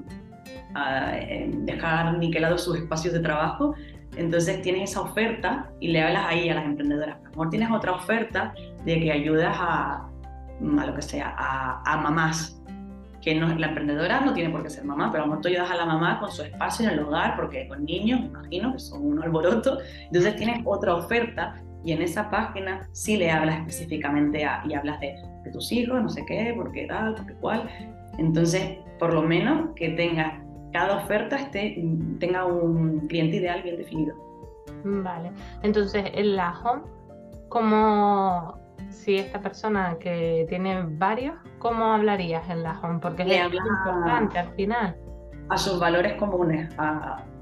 a 0.75 1.19
eh, 1.19 1.51
dejar 1.51 2.19
niquelados 2.19 2.65
sus 2.65 2.77
espacios 2.77 3.15
de 3.15 3.21
trabajo. 3.21 3.75
Entonces 4.17 4.63
tienes 4.63 4.91
esa 4.91 5.03
oferta 5.03 5.71
y 5.81 5.89
le 5.89 6.03
hablas 6.03 6.27
ahí 6.27 6.49
a 6.49 6.55
las 6.55 6.65
emprendedoras. 6.65 7.17
A 7.17 7.25
lo 7.25 7.31
mejor 7.31 7.51
tienes 7.51 7.71
otra 7.71 7.93
oferta 7.93 8.55
de 8.85 9.01
que 9.01 9.13
ayudas 9.13 9.57
a, 9.59 10.09
a 10.61 10.87
lo 10.87 10.95
que 10.95 11.03
sea, 11.03 11.35
a, 11.37 11.83
a 11.85 11.97
mamás. 11.99 12.55
Que 13.21 13.35
no, 13.35 13.49
la 13.49 13.69
emprendedora 13.69 14.21
no 14.21 14.33
tiene 14.33 14.51
por 14.51 14.63
qué 14.63 14.71
ser 14.71 14.85
mamá, 14.85 15.11
pero 15.11 15.25
a 15.25 15.27
lo 15.27 15.33
mejor 15.33 15.43
tú 15.43 15.49
ayudas 15.49 15.71
a 15.71 15.77
la 15.77 15.87
mamá 15.87 16.21
con 16.21 16.31
su 16.31 16.43
espacio 16.43 16.87
en 16.87 16.95
el 16.95 17.05
hogar, 17.05 17.37
porque 17.37 17.67
con 17.67 17.85
niños, 17.85 18.21
me 18.21 18.27
imagino, 18.27 18.73
que 18.73 18.79
son 18.79 19.05
un 19.05 19.23
alboroto. 19.23 19.79
Entonces 20.07 20.37
tienes 20.37 20.61
otra 20.65 20.95
oferta 20.95 21.57
y 21.85 21.93
en 21.93 22.03
esa 22.03 22.31
página 22.31 22.89
sí 22.93 23.17
le 23.17 23.31
hablas 23.31 23.61
específicamente 23.61 24.45
a, 24.45 24.63
y 24.69 24.75
hablas 24.75 25.01
de, 25.01 25.17
tus 25.53 25.73
hijos, 25.73 26.03
no 26.03 26.09
sé 26.11 26.25
qué, 26.27 26.53
por 26.55 26.71
qué 26.73 26.87
tal, 26.87 27.15
por 27.15 27.27
qué 27.27 27.35
cual. 27.35 27.69
Entonces, 28.19 28.77
por 28.99 29.15
lo 29.15 29.23
menos 29.23 29.71
que 29.77 29.91
tengas 29.91 30.35
cada 30.73 30.99
oferta 30.99 31.37
esté, 31.37 31.83
tenga 32.21 32.45
un 32.45 33.07
cliente 33.09 33.37
ideal 33.37 33.63
bien 33.63 33.79
definido. 33.79 34.15
Vale, 34.85 35.33
entonces 35.63 36.05
en 36.13 36.37
la 36.37 36.59
home, 36.61 36.83
como 37.49 38.58
si 38.91 39.17
esta 39.17 39.41
persona 39.41 39.97
que 40.01 40.47
tiene 40.49 40.83
varios, 40.83 41.35
¿cómo 41.59 41.93
hablarías 41.93 42.49
en 42.49 42.63
la 42.63 42.79
home? 42.81 42.99
Porque 43.01 43.23
es 43.23 43.55
importante 43.55 44.39
al 44.39 44.55
final. 44.55 44.97
A 45.51 45.57
sus 45.57 45.81
valores 45.81 46.15
comunes, 46.15 46.75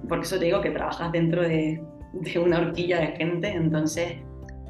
porque 0.08 0.24
eso 0.24 0.38
te 0.38 0.46
digo 0.46 0.60
que 0.60 0.70
trabajas 0.70 1.10
dentro 1.12 1.42
de, 1.42 1.82
de, 2.12 2.38
una 2.38 2.58
horquilla 2.58 3.00
de 3.00 3.08
gente, 3.16 3.50
entonces 3.50 4.18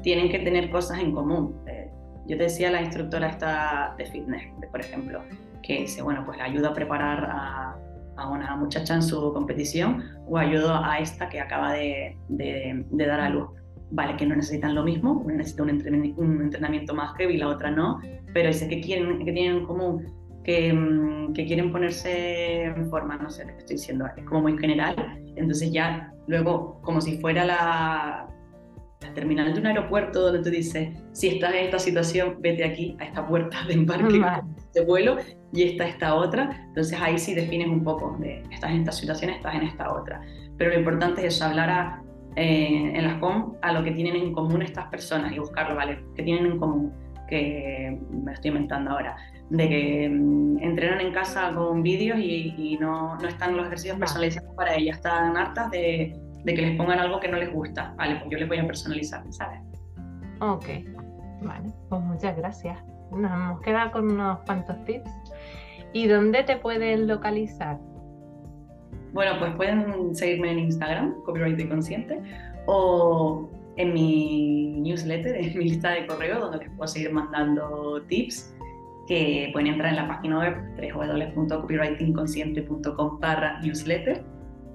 tienen 0.01 0.29
que 0.29 0.39
tener 0.39 0.69
cosas 0.69 0.99
en 0.99 1.13
común. 1.13 1.61
Eh, 1.67 1.91
yo 2.27 2.37
te 2.37 2.43
decía 2.43 2.71
la 2.71 2.81
instructora 2.81 3.27
esta 3.27 3.93
de 3.97 4.05
fitness, 4.05 4.43
por 4.71 4.79
ejemplo, 4.81 5.21
que 5.61 5.81
dice, 5.81 6.01
bueno, 6.01 6.23
pues 6.25 6.37
la 6.37 6.45
ayuda 6.45 6.69
a 6.69 6.73
preparar 6.73 7.25
a 7.25 7.77
a 8.17 8.27
una 8.27 8.55
muchacha 8.55 8.95
en 8.95 9.03
su 9.03 9.31
competición 9.31 10.03
o 10.27 10.37
ayudo 10.37 10.73
a 10.83 10.99
esta 10.99 11.29
que 11.29 11.39
acaba 11.39 11.73
de, 11.73 12.17
de, 12.27 13.05
dar 13.05 13.19
a 13.19 13.29
luz. 13.29 13.49
Vale, 13.89 14.17
que 14.17 14.25
no 14.25 14.35
necesitan 14.35 14.75
lo 14.75 14.83
mismo, 14.83 15.13
una 15.13 15.35
necesita 15.35 15.63
un 15.63 15.69
entrenamiento, 15.69 16.21
un 16.21 16.41
entrenamiento 16.41 16.93
más 16.93 17.15
heavy 17.17 17.35
y 17.35 17.37
la 17.37 17.47
otra 17.47 17.71
no, 17.71 18.01
pero 18.33 18.49
dice 18.49 18.67
que, 18.67 18.81
quieren, 18.81 19.19
que 19.19 19.31
tienen 19.31 19.57
en 19.57 19.65
común 19.65 20.13
que, 20.43 20.73
mm, 20.73 21.33
que, 21.33 21.45
quieren 21.45 21.71
ponerse 21.71 22.63
en 22.65 22.89
forma, 22.89 23.17
no 23.17 23.29
sé, 23.29 23.45
lo 23.45 23.53
que 23.53 23.59
estoy 23.59 23.75
diciendo, 23.77 24.05
es 24.15 24.23
como 24.25 24.41
muy 24.41 24.57
general, 24.57 24.95
entonces 25.35 25.71
ya 25.71 26.11
luego 26.27 26.81
como 26.81 26.99
si 26.99 27.17
fuera 27.19 27.45
la, 27.45 28.27
la 29.01 29.13
terminal 29.13 29.53
de 29.53 29.59
un 29.59 29.67
aeropuerto 29.67 30.21
donde 30.21 30.41
tú 30.41 30.49
dices, 30.49 30.89
si 31.11 31.27
estás 31.27 31.53
en 31.53 31.65
esta 31.65 31.79
situación, 31.79 32.37
vete 32.39 32.63
aquí, 32.63 32.95
a 32.99 33.05
esta 33.05 33.27
puerta 33.27 33.57
de 33.67 33.73
embarque 33.73 34.21
de 34.73 34.85
vuelo 34.85 35.17
y 35.53 35.63
esta 35.63 35.87
esta 35.87 36.15
otra. 36.15 36.65
Entonces 36.67 36.99
ahí 36.99 37.17
sí 37.17 37.35
defines 37.35 37.67
un 37.67 37.83
poco 37.83 38.17
de 38.19 38.43
estás 38.51 38.71
en 38.71 38.79
esta 38.79 38.91
situación, 38.91 39.31
estás 39.31 39.55
en 39.55 39.63
esta 39.63 39.93
otra. 39.93 40.21
Pero 40.57 40.71
lo 40.71 40.79
importante 40.79 41.25
es 41.25 41.35
eso, 41.35 41.45
hablar 41.45 41.69
a, 41.69 42.03
eh, 42.37 42.91
en 42.95 43.03
las 43.03 43.17
com 43.19 43.55
a 43.61 43.73
lo 43.73 43.83
que 43.83 43.91
tienen 43.91 44.15
en 44.15 44.31
común 44.31 44.61
estas 44.61 44.85
personas 44.87 45.33
y 45.33 45.39
buscarlo, 45.39 45.75
¿vale? 45.75 46.03
¿Qué 46.15 46.23
tienen 46.23 46.45
en 46.45 46.59
común? 46.59 46.93
Que 47.27 47.99
me 48.11 48.31
estoy 48.31 48.49
inventando 48.49 48.91
ahora, 48.91 49.17
de 49.49 49.67
que 49.67 50.09
mm, 50.09 50.59
entrenan 50.61 51.01
en 51.01 51.11
casa 51.11 51.51
con 51.53 51.83
vídeos 51.83 52.19
y, 52.19 52.53
y 52.57 52.77
no, 52.77 53.17
no, 53.17 53.27
están 53.27 53.57
los 53.57 53.65
ejercicios 53.65 53.97
personalizados 53.97 54.55
para 54.55 54.75
ellas, 54.75 54.97
están 54.97 55.35
hartas 55.35 55.71
de, 55.71 56.15
de, 56.43 56.53
que 56.53 56.61
les 56.61 56.77
pongan 56.77 56.99
algo 56.99 57.19
que 57.19 57.27
no 57.27 57.37
les 57.37 57.51
gusta, 57.51 57.93
¿vale? 57.97 58.15
Pues 58.17 58.29
yo 58.29 58.37
les 58.37 58.47
voy 58.47 58.59
a 58.59 58.67
personalizar, 58.67 59.23
¿sabes? 59.31 59.59
Ok, 60.39 60.65
vale, 61.41 61.73
pues 61.89 62.01
muchas 62.01 62.37
gracias. 62.37 62.77
Nos 63.11 63.31
hemos 63.31 63.61
quedado 63.61 63.91
con 63.91 64.11
unos 64.11 64.39
cuantos 64.45 64.83
tips 64.85 65.09
¿Y 65.93 66.07
dónde 66.07 66.43
te 66.43 66.57
pueden 66.57 67.07
localizar? 67.07 67.79
Bueno, 69.13 69.39
pues 69.39 69.55
pueden 69.55 70.15
seguirme 70.15 70.51
en 70.51 70.59
Instagram, 70.59 71.21
Copyright 71.23 71.69
Consciente, 71.69 72.19
o 72.65 73.49
en 73.77 73.93
mi 73.93 74.81
newsletter, 74.81 75.35
en 75.35 75.57
mi 75.57 75.65
lista 75.65 75.91
de 75.91 76.07
correo, 76.07 76.39
donde 76.39 76.57
les 76.59 76.69
puedo 76.71 76.87
seguir 76.87 77.11
mandando 77.13 78.01
tips 78.07 78.53
que 79.07 79.49
pueden 79.53 79.69
entrar 79.69 79.91
en 79.91 79.95
la 79.95 80.07
página 80.07 80.39
web 80.39 80.55
www.copywritingconsciente.com 80.93 83.19
barra 83.19 83.59
newsletter. 83.61 84.23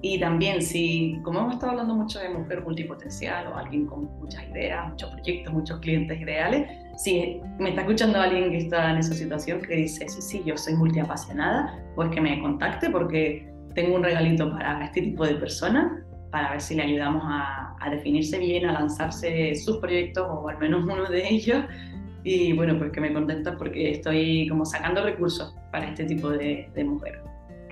Y 0.01 0.19
también 0.19 0.61
si, 0.61 1.17
como 1.23 1.39
hemos 1.39 1.53
estado 1.53 1.71
hablando 1.71 1.95
mucho 1.95 2.19
de 2.19 2.27
mujer 2.29 2.61
multipotencial 2.61 3.47
o 3.47 3.55
alguien 3.55 3.85
con 3.85 4.03
muchas 4.19 4.43
ideas, 4.49 4.89
muchos 4.89 5.09
proyectos, 5.11 5.53
muchos 5.53 5.79
clientes 5.79 6.19
ideales, 6.19 6.67
si 6.97 7.39
me 7.57 7.69
está 7.69 7.83
escuchando 7.83 8.19
alguien 8.19 8.51
que 8.51 8.57
está 8.57 8.91
en 8.91 8.97
esa 8.97 9.13
situación 9.13 9.61
que 9.61 9.75
dice, 9.75 10.09
sí, 10.09 10.21
sí, 10.21 10.43
yo 10.45 10.57
soy 10.57 10.75
multiapasionada, 10.75 11.81
pues 11.95 12.09
que 12.09 12.19
me 12.19 12.41
contacte 12.41 12.89
porque 12.89 13.49
tengo 13.75 13.95
un 13.95 14.03
regalito 14.03 14.49
para 14.51 14.83
este 14.85 15.01
tipo 15.01 15.25
de 15.25 15.35
personas, 15.35 16.03
para 16.31 16.51
ver 16.51 16.61
si 16.61 16.75
le 16.75 16.83
ayudamos 16.83 17.23
a, 17.25 17.75
a 17.79 17.89
definirse 17.89 18.39
bien, 18.39 18.65
a 18.65 18.73
lanzarse 18.73 19.55
sus 19.55 19.77
proyectos 19.77 20.25
o 20.29 20.49
al 20.49 20.57
menos 20.57 20.83
uno 20.83 21.05
de 21.09 21.27
ellos 21.27 21.63
Y 22.23 22.53
bueno, 22.53 22.77
pues 22.77 22.91
que 22.91 23.01
me 23.01 23.13
contenta 23.13 23.57
porque 23.57 23.91
estoy 23.91 24.47
como 24.47 24.65
sacando 24.65 25.03
recursos 25.03 25.53
para 25.71 25.89
este 25.89 26.05
tipo 26.05 26.29
de, 26.29 26.69
de 26.73 26.83
mujer. 26.83 27.21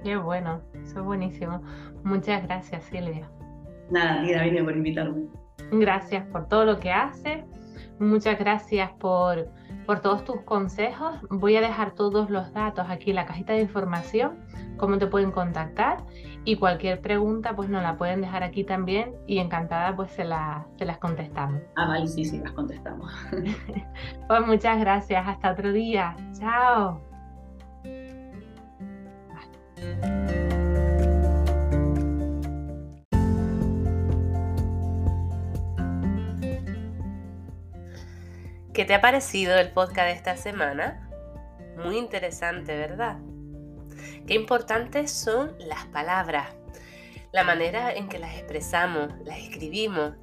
Qué 0.03 0.17
bueno, 0.17 0.61
eso 0.83 0.99
es 0.99 1.05
buenísimo. 1.05 1.61
Muchas 2.03 2.43
gracias, 2.43 2.83
Silvia. 2.85 3.29
Nada, 3.89 4.23
tía 4.23 4.37
David, 4.37 4.63
por 4.63 4.75
invitarme. 4.75 5.23
Gracias 5.71 6.25
por 6.27 6.47
todo 6.49 6.65
lo 6.65 6.79
que 6.79 6.91
haces. 6.91 7.45
Muchas 8.01 8.39
gracias 8.39 8.89
por, 8.93 9.47
por 9.85 9.99
todos 9.99 10.25
tus 10.25 10.41
consejos. 10.41 11.13
Voy 11.29 11.55
a 11.55 11.61
dejar 11.61 11.91
todos 11.91 12.31
los 12.31 12.51
datos 12.51 12.87
aquí 12.89 13.11
en 13.11 13.17
la 13.17 13.27
cajita 13.27 13.53
de 13.53 13.61
información, 13.61 14.39
cómo 14.77 14.97
te 14.97 15.05
pueden 15.05 15.29
contactar 15.29 16.03
y 16.43 16.55
cualquier 16.55 16.99
pregunta 16.99 17.55
pues 17.55 17.69
nos 17.69 17.83
la 17.83 17.97
pueden 17.99 18.21
dejar 18.21 18.41
aquí 18.41 18.63
también 18.63 19.13
y 19.27 19.37
encantada 19.37 19.95
pues 19.95 20.09
se, 20.13 20.25
la, 20.25 20.65
se 20.79 20.85
las 20.85 20.97
contestamos. 20.97 21.61
Ah, 21.75 21.89
vale, 21.89 22.07
sí, 22.07 22.25
sí, 22.25 22.39
las 22.39 22.53
contestamos. 22.53 23.13
pues 24.27 24.47
muchas 24.47 24.79
gracias. 24.79 25.27
Hasta 25.27 25.51
otro 25.51 25.71
día. 25.71 26.15
Chao. 26.39 26.99
¿Qué 38.81 38.85
te 38.85 38.95
ha 38.95 39.01
parecido 39.01 39.59
el 39.59 39.69
podcast 39.69 40.07
de 40.07 40.13
esta 40.13 40.37
semana? 40.37 41.07
Muy 41.83 41.99
interesante, 41.99 42.75
¿verdad? 42.75 43.19
Qué 44.25 44.33
importantes 44.33 45.11
son 45.11 45.55
las 45.59 45.85
palabras, 45.85 46.55
la 47.31 47.43
manera 47.43 47.93
en 47.93 48.09
que 48.09 48.17
las 48.17 48.33
expresamos, 48.33 49.13
las 49.23 49.37
escribimos. 49.37 50.15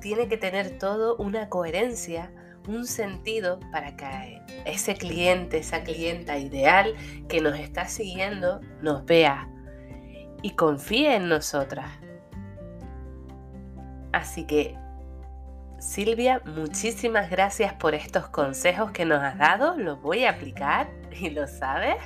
Tiene 0.00 0.28
que 0.28 0.38
tener 0.38 0.78
todo 0.78 1.14
una 1.16 1.50
coherencia, 1.50 2.32
un 2.68 2.86
sentido 2.86 3.60
para 3.70 3.96
que 3.96 4.40
ese 4.64 4.94
cliente, 4.94 5.58
esa 5.58 5.82
clienta 5.82 6.38
ideal 6.38 6.94
que 7.28 7.42
nos 7.42 7.58
está 7.58 7.86
siguiendo 7.86 8.62
nos 8.80 9.04
vea 9.04 9.46
y 10.40 10.52
confíe 10.52 11.16
en 11.16 11.28
nosotras. 11.28 11.90
Así 14.10 14.46
que 14.46 14.74
Silvia, 15.82 16.40
muchísimas 16.44 17.28
gracias 17.28 17.74
por 17.74 17.96
estos 17.96 18.28
consejos 18.28 18.92
que 18.92 19.04
nos 19.04 19.20
has 19.20 19.36
dado. 19.36 19.76
Los 19.76 20.00
voy 20.00 20.24
a 20.24 20.30
aplicar 20.30 20.88
y 21.20 21.28
lo 21.30 21.48
sabes. 21.48 21.96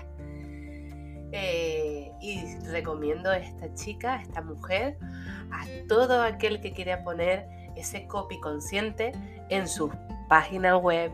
Eh, 1.30 2.10
y 2.22 2.56
recomiendo 2.70 3.30
a 3.30 3.36
esta 3.36 3.72
chica, 3.74 4.14
a 4.14 4.22
esta 4.22 4.40
mujer, 4.40 4.96
a 5.52 5.66
todo 5.88 6.22
aquel 6.22 6.62
que 6.62 6.72
quiera 6.72 7.04
poner 7.04 7.46
ese 7.76 8.06
copy 8.06 8.40
consciente 8.40 9.12
en 9.50 9.68
su 9.68 9.92
página 10.26 10.78
web, 10.78 11.12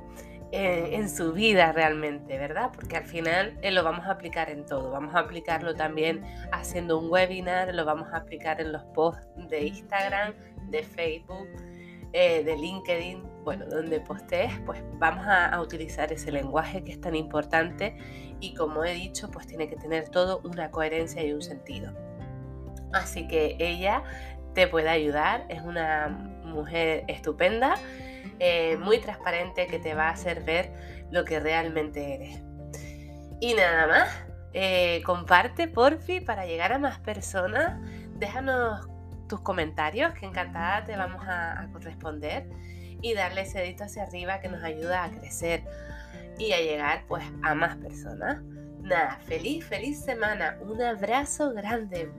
en, 0.52 1.08
su 1.08 1.32
vida 1.32 1.72
realmente, 1.72 2.38
¿verdad? 2.38 2.70
Porque 2.72 2.96
al 2.96 3.04
final 3.04 3.58
eh, 3.62 3.72
lo 3.72 3.82
vamos 3.82 4.06
a 4.06 4.12
aplicar 4.12 4.50
en 4.50 4.64
todo. 4.64 4.92
Vamos 4.92 5.16
a 5.16 5.18
aplicarlo 5.18 5.74
también 5.74 6.22
haciendo 6.52 7.00
un 7.00 7.10
webinar, 7.10 7.74
lo 7.74 7.84
vamos 7.84 8.12
a 8.12 8.18
aplicar 8.18 8.60
en 8.60 8.70
los 8.70 8.84
posts 8.94 9.26
de 9.48 9.64
Instagram, 9.64 10.34
de 10.70 10.84
Facebook 10.84 11.48
eh, 12.12 12.44
de 12.44 12.56
LinkedIn, 12.56 13.22
bueno, 13.44 13.64
donde 13.66 14.00
postees, 14.00 14.52
pues 14.66 14.82
vamos 14.98 15.24
a, 15.26 15.58
utilizar 15.60 16.12
ese 16.12 16.30
lenguaje 16.30 16.84
que 16.84 16.92
es 16.92 17.00
tan 17.00 17.14
importante 17.14 17.96
y 18.40 18.54
como 18.54 18.84
he 18.84 18.92
dicho, 18.92 19.30
pues 19.30 19.46
tiene 19.46 19.68
que 19.68 19.76
tener 19.76 20.08
todo 20.08 20.40
una 20.44 20.70
coherencia 20.70 21.24
y 21.24 21.32
un 21.32 21.42
sentido. 21.42 21.92
Así 22.92 23.26
que 23.26 23.56
ella 23.58 24.02
te 24.54 24.66
puede 24.68 24.90
ayudar, 24.90 25.46
es 25.48 25.62
una 25.62 26.08
mujer 26.44 27.04
estupenda, 27.08 27.76
eh, 28.38 28.76
muy 28.76 28.98
transparente 28.98 29.66
que 29.66 29.78
te 29.78 29.94
va 29.94 30.08
a 30.08 30.10
hacer 30.10 30.42
ver 30.42 30.70
lo 31.10 31.24
que 31.24 31.40
realmente 31.40 32.14
eres. 32.14 32.42
Y 33.40 33.54
nada 33.54 33.86
más, 33.86 34.08
eh, 34.52 35.02
comparte 35.06 35.66
porfi 35.66 36.20
para 36.20 36.44
llegar 36.44 36.72
a 36.72 36.78
más 36.78 36.98
personas, 36.98 37.80
déjanos 38.18 38.86
tus 39.32 39.40
comentarios, 39.40 40.12
que 40.12 40.26
encantada 40.26 40.84
te 40.84 40.94
vamos 40.94 41.22
a, 41.26 41.66
corresponder 41.72 42.46
y 43.00 43.14
darle 43.14 43.40
ese 43.40 43.60
dedito 43.60 43.84
hacia 43.84 44.02
arriba 44.02 44.40
que 44.40 44.50
nos 44.50 44.62
ayuda 44.62 45.04
a 45.04 45.10
crecer 45.10 45.64
y 46.38 46.52
a 46.52 46.60
llegar 46.60 47.04
pues 47.08 47.24
a 47.42 47.54
más 47.54 47.76
personas. 47.76 48.42
Nada, 48.82 49.18
feliz, 49.24 49.64
feliz 49.64 50.04
semana. 50.04 50.58
Un 50.60 50.82
abrazo 50.82 51.54
grande. 51.54 52.10